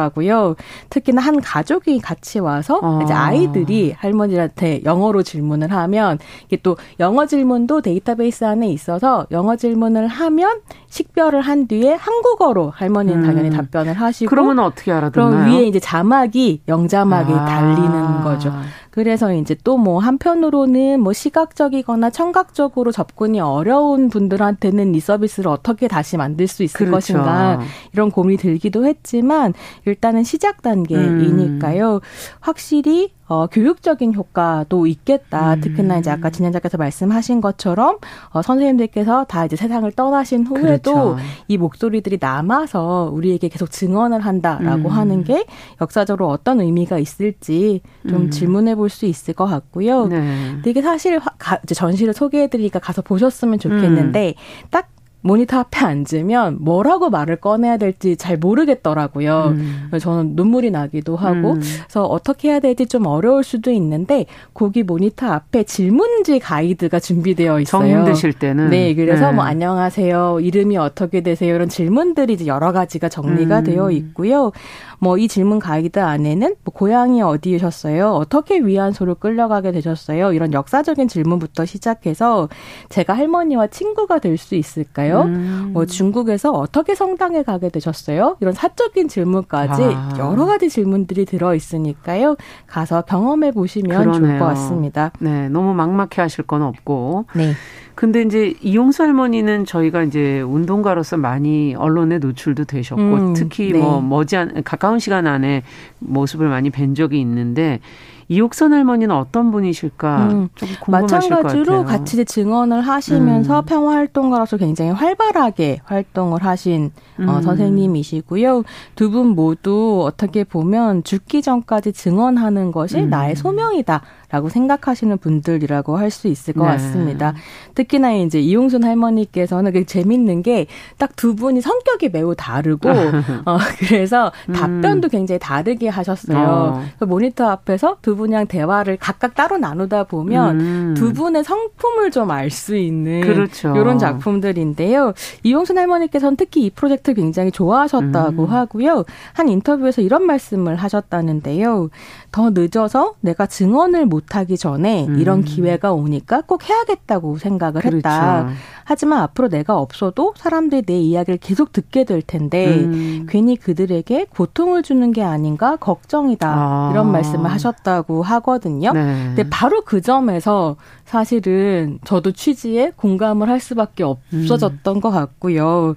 [0.90, 3.00] 특히나 한 가족이 같이 와서 아.
[3.04, 10.08] 이제 아이들이 할머니한테 영어로 질문을 하면 이게 또 영어 질문도 데이터베이스 안에 있어서 영어 질문을
[10.08, 13.26] 하면 식별을 한 뒤에 한국어로 할머니는 음.
[13.26, 15.30] 당연히 답변을 하시고 그러면 어떻게 알아듣나요?
[15.30, 17.46] 그럼 위에 이제 자막이 영자막이 아.
[17.46, 18.54] 달리는 거죠.
[18.96, 26.18] 그래서 이제 또 뭐 한편으로는 뭐 시각적이거나 청각적으로 접근이 어려운 분들한테는 이 서비스를 어떻게 다시
[26.18, 26.92] 만들 수 있을 그렇죠.
[27.14, 27.60] 것인가
[27.94, 29.54] 이런 고민이 들기도 했지만
[29.86, 31.96] 일단은 시작 단계이니까요.
[31.96, 32.00] 음.
[32.40, 35.54] 확실히 어, 교육적인 효과도 있겠다.
[35.56, 35.62] 음.
[35.62, 37.98] 특히나 이제 아까 진행자께서 말씀하신 것처럼
[38.30, 41.18] 어, 선생님들께서 다 이제 세상을 떠나신 후에도 그렇죠.
[41.48, 44.94] 이 목소리들이 남아서 우리에게 계속 증언을 한다라고 음.
[44.94, 45.46] 하는 게
[45.82, 48.32] 역사적으로 어떤 의미가 있을지 좀 음.
[48.32, 50.08] 질문해 볼 수 있을 것 같고요.
[50.08, 50.18] 네.
[50.54, 54.68] 근데 이게 사실 가, 이제 전시를 소개해 드리니까 가서 보셨으면 좋겠는데 음.
[54.70, 54.88] 딱
[55.26, 59.56] 모니터 앞에 앉으면 뭐라고 말을 꺼내야 될지 잘 모르겠더라고요.
[59.56, 59.90] 음.
[60.00, 61.62] 저는 눈물이 나기도 하고 음.
[61.62, 67.82] 그래서 어떻게 해야 될지 좀 어려울 수도 있는데 거기 모니터 앞에 질문지 가이드가 준비되어 있어요.
[67.82, 69.36] 정 힘드실 때는 네, 그래서 네.
[69.36, 73.64] 뭐 안녕하세요, 이름이 어떻게 되세요 이런 질문들이 이제 여러 가지가 정리가 음.
[73.64, 74.52] 되어 있고요.
[75.00, 78.12] 뭐 이 질문 가이드 안에는 뭐 고향이 어디셨어요?
[78.12, 80.34] 어떻게 위안소를 끌려가게 되셨어요?
[80.34, 82.50] 이런 역사적인 질문부터 시작해서
[82.90, 85.15] 제가 할머니와 친구가 될 수 있을까요?
[85.24, 85.70] 음.
[85.74, 88.38] 뭐 중국에서 어떻게 성당에 가게 되셨어요?
[88.40, 90.14] 이런 사적인 질문까지 아.
[90.20, 92.36] 여러 가지 질문들이 들어 있으니까요.
[92.68, 94.20] 가서 경험해 보시면 그러네요.
[94.20, 95.12] 좋을 것 같습니다.
[95.20, 97.26] 네, 너무 막막해 하실 건 없고.
[97.36, 97.54] 네.
[97.96, 103.80] 근데 이제 이용수 할머니는 저희가 이제 운동가로서 많이 언론에 노출도 되셨고 음, 특히 네.
[103.80, 105.64] 뭐 머지않 가까운 시간 안에
[106.00, 107.80] 모습을 많이 뵌 적이 있는데
[108.28, 113.66] 이옥선 할머니는 어떤 분이실까 음, 좀 궁금하실 마찬가지로 같이 증언을 하시면서 음.
[113.66, 117.30] 평화 활동가로서 굉장히 활발하게 활동을 하신 어, 음.
[117.30, 118.64] 어, 선생님이시고요.
[118.96, 123.10] 두 분 모두 어떻게 보면 죽기 전까지 증언하는 것이 음.
[123.10, 124.02] 나의 소명이다.
[124.32, 126.72] 라고 생각하시는 분들이라고 할 수 있을 것 네.
[126.72, 127.34] 같습니다.
[127.74, 130.68] 특히나 이제 이용순 할머니께서는 그 재밌는 게
[130.98, 132.90] 딱 두 분이 성격이 매우 다르고
[133.46, 134.54] 어 그래서 음.
[134.54, 136.84] 답변도 굉장히 다르게 하셨어요.
[137.00, 137.06] 어.
[137.06, 140.94] 모니터 앞에서 두 분이랑 대화를 각각 따로 나누다 보면 음.
[140.96, 143.76] 두 분의 성품을 좀 알 수 있는 그렇죠.
[143.76, 145.14] 이런 작품들인데요.
[145.44, 148.50] 이용순 할머니께서는 특히 이 프로젝트 굉장히 좋아하셨다고 음.
[148.52, 149.04] 하고요.
[149.34, 151.90] 한 인터뷰에서 이런 말씀을 하셨다는데요.
[152.36, 155.20] 더 늦어서 내가 증언을 못하기 전에 음.
[155.20, 157.96] 이런 기회가 오니까 꼭 해야겠다고 생각을 그렇죠.
[157.96, 158.50] 했다.
[158.84, 163.26] 하지만 앞으로 내가 없어도 사람들이 내 이야기를 계속 듣게 될 텐데 음.
[163.30, 166.48] 괜히 그들에게 고통을 주는 게 아닌가 걱정이다.
[166.54, 166.90] 아.
[166.92, 168.92] 이런 말씀을 하셨다고 하거든요.
[168.92, 169.24] 네.
[169.28, 170.76] 근데 바로 그 점에서
[171.06, 175.00] 사실은 저도 취지에 공감을 할 수밖에 없어졌던 음.
[175.00, 175.96] 것 같고요.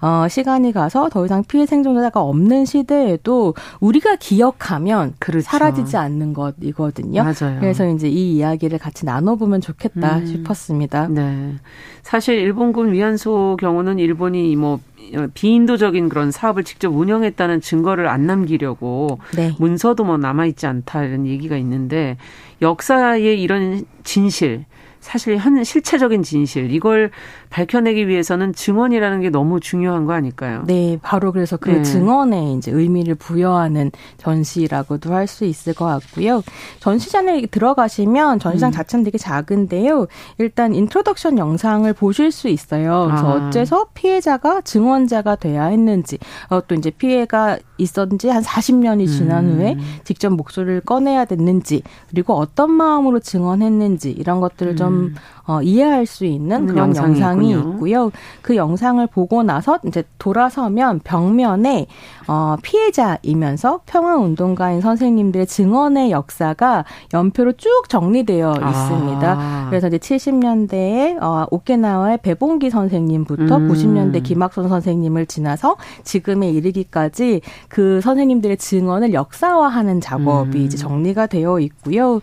[0.00, 5.44] 어, 시간이 가서 더 이상 피해 생존자가 없는 시대에도 우리가 기억하면 그렇죠.
[5.44, 7.22] 사라지지 않는 것이거든요.
[7.22, 7.60] 맞아요.
[7.60, 10.26] 그래서 이제 이 이야기를 같이 나눠보면 좋겠다 음.
[10.26, 11.08] 싶었습니다.
[11.08, 11.54] 네.
[12.02, 14.80] 사실 일본군 위안소 경우는 일본이 뭐
[15.34, 19.54] 비인도적인 그런 사업을 직접 운영했다는 증거를 안 남기려고 네.
[19.58, 22.16] 문서도 뭐 남아 있지 않다 이런 얘기가 있는데
[22.62, 24.64] 역사의 이런 진실
[25.00, 27.10] 사실 현 실체적인 진실 이걸
[27.48, 30.62] 밝혀내기 위해서는 증언이라는 게 너무 중요한 거 아닐까요?
[30.66, 31.82] 네, 바로 그래서 그 네.
[31.82, 36.42] 증언에 이제 의미를 부여하는 전시라고도 할 수 있을 것 같고요.
[36.80, 38.72] 전시장에 들어가시면 전시장 음.
[38.72, 40.06] 자체는 되게 작은데요.
[40.38, 43.06] 일단 introduction 영상을 보실 수 있어요.
[43.08, 43.46] 그래서 아.
[43.48, 49.58] 어째서 피해자가 증언자가 돼야 했는지, 어, 또 이제 피해가 있었는 지 한 40년이 지난 음.
[49.58, 55.14] 후에 직접 목소리를 꺼내야 됐는지, 그리고 어떤 마음으로 증언했는지 이런 것들을 좀좀
[55.46, 58.10] 어, 이해할 수 있는 그런 영상이, 영상이 있고요.
[58.42, 61.86] 그 영상을 보고 나서 이제 돌아서면 벽면에
[62.28, 68.70] 어, 피해자이면서 평화운동가인 선생님들의 증언의 역사가 연표로 쭉 정리되어 아.
[68.70, 69.66] 있습니다.
[69.70, 73.68] 그래서 이제 70년대에 어, 오케나와의 배봉기 선생님부터 음.
[73.68, 80.64] 90년대 김학선 선생님을 지나서 지금에 이르기까지 그 선생님들의 증언을 역사화하는 작업이 음.
[80.64, 82.20] 이제 정리가 되어 있고요.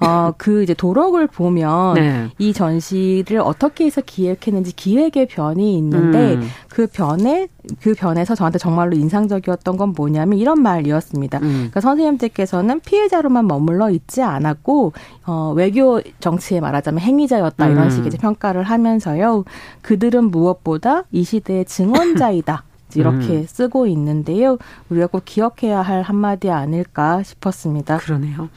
[0.00, 2.28] 어, 그 이제 도록을 보면 네.
[2.38, 6.48] 이 전시를 어떻게 해서 기획했는지 기획의 변이 있는데 음.
[6.68, 7.48] 그 변에
[7.82, 11.38] 그 변에서 저한테 정말로 인상적이었던 건 뭐냐면 이런 말이었습니다.
[11.38, 11.48] 음.
[11.48, 14.94] 그러니까 선생님들께서는 피해자로만 머물러 있지 않았고
[15.26, 17.90] 어, 외교 정치에 말하자면 행위자였다 이런 음.
[17.90, 19.44] 식의 평가를 하면서요.
[19.82, 22.64] 그들은 무엇보다 이 시대의 증언자이다.
[22.96, 23.46] 이렇게 음.
[23.46, 24.58] 쓰고 있는데요.
[24.88, 27.98] 우리가 꼭 기억해야 할 한마디 아닐까 싶었습니다.
[27.98, 28.48] 그러네요.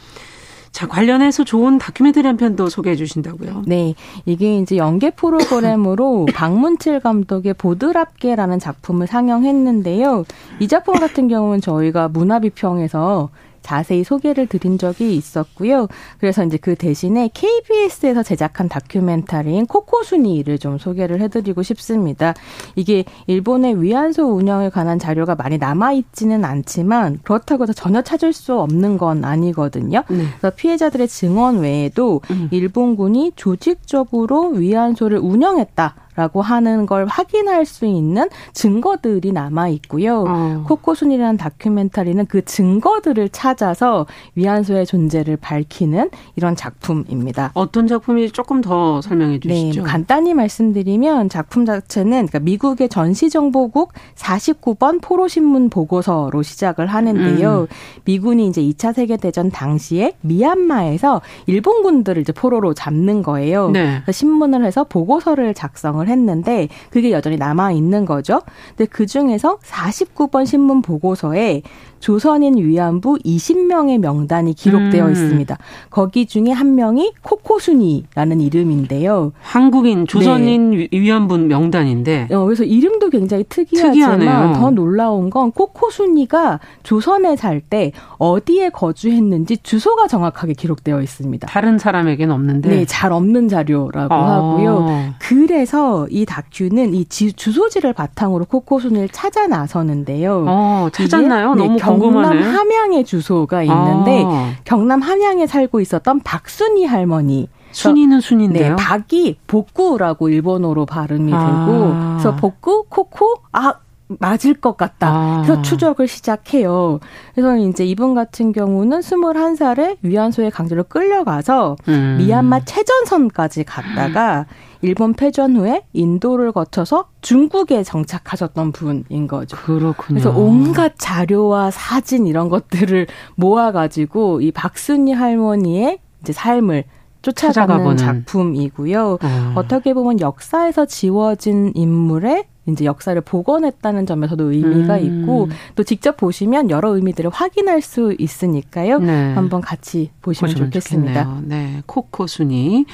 [0.73, 3.61] 자, 관련해서 좋은 다큐멘터리 한 편도 소개해 주신다고요?
[3.67, 3.93] 네.
[4.25, 10.25] 이게 이제 연계 프로그램으로 박문칠 감독의 보드랍게라는 작품을 상영했는데요.
[10.59, 13.29] 이 작품 같은 경우는 저희가 문화비평에서
[13.63, 15.87] 자세히 소개를 드린 적이 있었고요.
[16.19, 22.33] 그래서 이제 그 대신에 KBS에서 제작한 다큐멘터리인 코코순이를 좀 소개를 해드리고 싶습니다.
[22.75, 28.97] 이게 일본의 위안소 운영에 관한 자료가 많이 남아있지는 않지만 그렇다고 해서 전혀 찾을 수 없는
[28.97, 30.03] 건 아니거든요.
[30.09, 30.25] 네.
[30.37, 32.49] 그래서 피해자들의 증언 외에도 음.
[32.51, 36.02] 일본군이 조직적으로 위안소를 운영했다.
[36.15, 40.25] 라고 하는 걸 확인할 수 있는 증거들이 남아 있고요.
[40.27, 40.63] 어.
[40.67, 44.05] 코코순이라는 다큐멘터리는 그 증거들을 찾아서
[44.35, 47.51] 위안소의 존재를 밝히는 이런 작품입니다.
[47.53, 49.83] 어떤 작품이 조금 더 설명해 네, 주시죠.
[49.83, 57.61] 네, 간단히 말씀드리면 작품 자체는 그러니까 미국의 전시정보국 49번 포로신문 보고서로 시작을 하는데요.
[57.61, 57.67] 음.
[58.05, 63.69] 미군이 이제 2차 세계대전 당시에 미얀마에서 일본군들을 이제 포로로 잡는 거예요.
[63.71, 64.01] 네.
[64.09, 68.41] 신문을 해서 보고서를 작성을 작성을 했는데 그게 여전히 남아 있는 거죠.
[68.69, 71.61] 근데 그 중에서 49번 신문 보고서에
[72.03, 75.11] 조선인 위안부 20명의 명단이 기록되어 음.
[75.13, 75.57] 있습니다.
[75.89, 79.31] 거기 중에 한 명이 코코순이라는 이름인데요.
[79.39, 80.89] 한국인 조선인 네.
[80.91, 82.27] 위안부 명단인데.
[82.31, 84.53] 어, 그래서 이름도 굉장히 특이하지만 특이하네요.
[84.59, 91.47] 더 놀라운 건 코코순이가 조선에 살 때 어디에 거주했는지 주소가 정확하게 기록되어 있습니다.
[91.47, 92.69] 다른 사람에게는 없는데.
[92.69, 94.33] 네, 잘 없는 자료라고 아.
[94.33, 95.13] 하고요.
[95.19, 100.43] 그래서 이 다큐는 이 주소지를 바탕으로 코코순이를 찾아 나서는데요.
[100.49, 101.55] 어, 찾았나요?
[101.55, 104.53] 네, 너무 경남 함양의 주소가 있는데 아.
[104.63, 108.69] 경남 함양에 살고 있었던 박순희 할머니 순이는 순인데요.
[108.69, 111.65] 네, 박이 복구라고 일본어로 발음이 아.
[111.65, 113.73] 되고 그래서 복구 코코 아
[114.07, 115.07] 맞을 것 같다.
[115.09, 115.41] 아.
[115.43, 116.99] 그래서 추적을 시작해요.
[117.33, 122.17] 그래서 이제 이분 같은 경우는 21살에 위안소에 강제로 끌려가서 음.
[122.19, 124.45] 미얀마 최전선까지 갔다가
[124.81, 129.55] 일본 패전 후에 인도를 거쳐서 중국에 정착하셨던 분인 거죠.
[129.57, 130.19] 그렇군요.
[130.19, 136.83] 그래서 온갖 자료와 사진 이런 것들을 모아가지고 이 박순희 할머니의 이제 삶을
[137.21, 139.17] 쫓아가는 작품이고요.
[139.21, 139.53] 어.
[139.55, 145.21] 어떻게 보면 역사에서 지워진 인물의 이제 역사를 복원했다는 점에서도 의미가 음.
[145.21, 148.99] 있고 또 직접 보시면 여러 의미들을 확인할 수 있으니까요.
[148.99, 149.33] 네.
[149.33, 151.23] 한번 같이 보시면, 보시면 좋겠습니다.
[151.23, 151.43] 좋겠네요.
[151.47, 152.85] 네, 코코 순이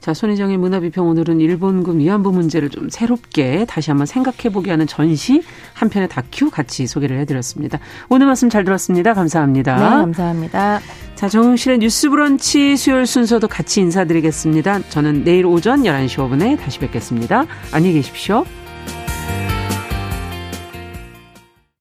[0.00, 5.42] 자, 손희정의 문화비평 오늘은 일본군 위안부 문제를 좀 새롭게 다시 한번 생각해보게 하는 전시
[5.74, 7.80] 한 편의 다큐 같이 소개를 해드렸습니다.
[8.08, 9.14] 오늘 말씀 잘 들었습니다.
[9.14, 9.74] 감사합니다.
[9.74, 10.80] 네, 감사합니다.
[11.16, 14.82] 자, 정용실의 뉴스 브런치 수요일 순서도 같이 인사드리겠습니다.
[14.90, 17.46] 저는 내일 오전 11시 5분에 다시 뵙겠습니다.
[17.72, 18.44] 안녕히 계십시오.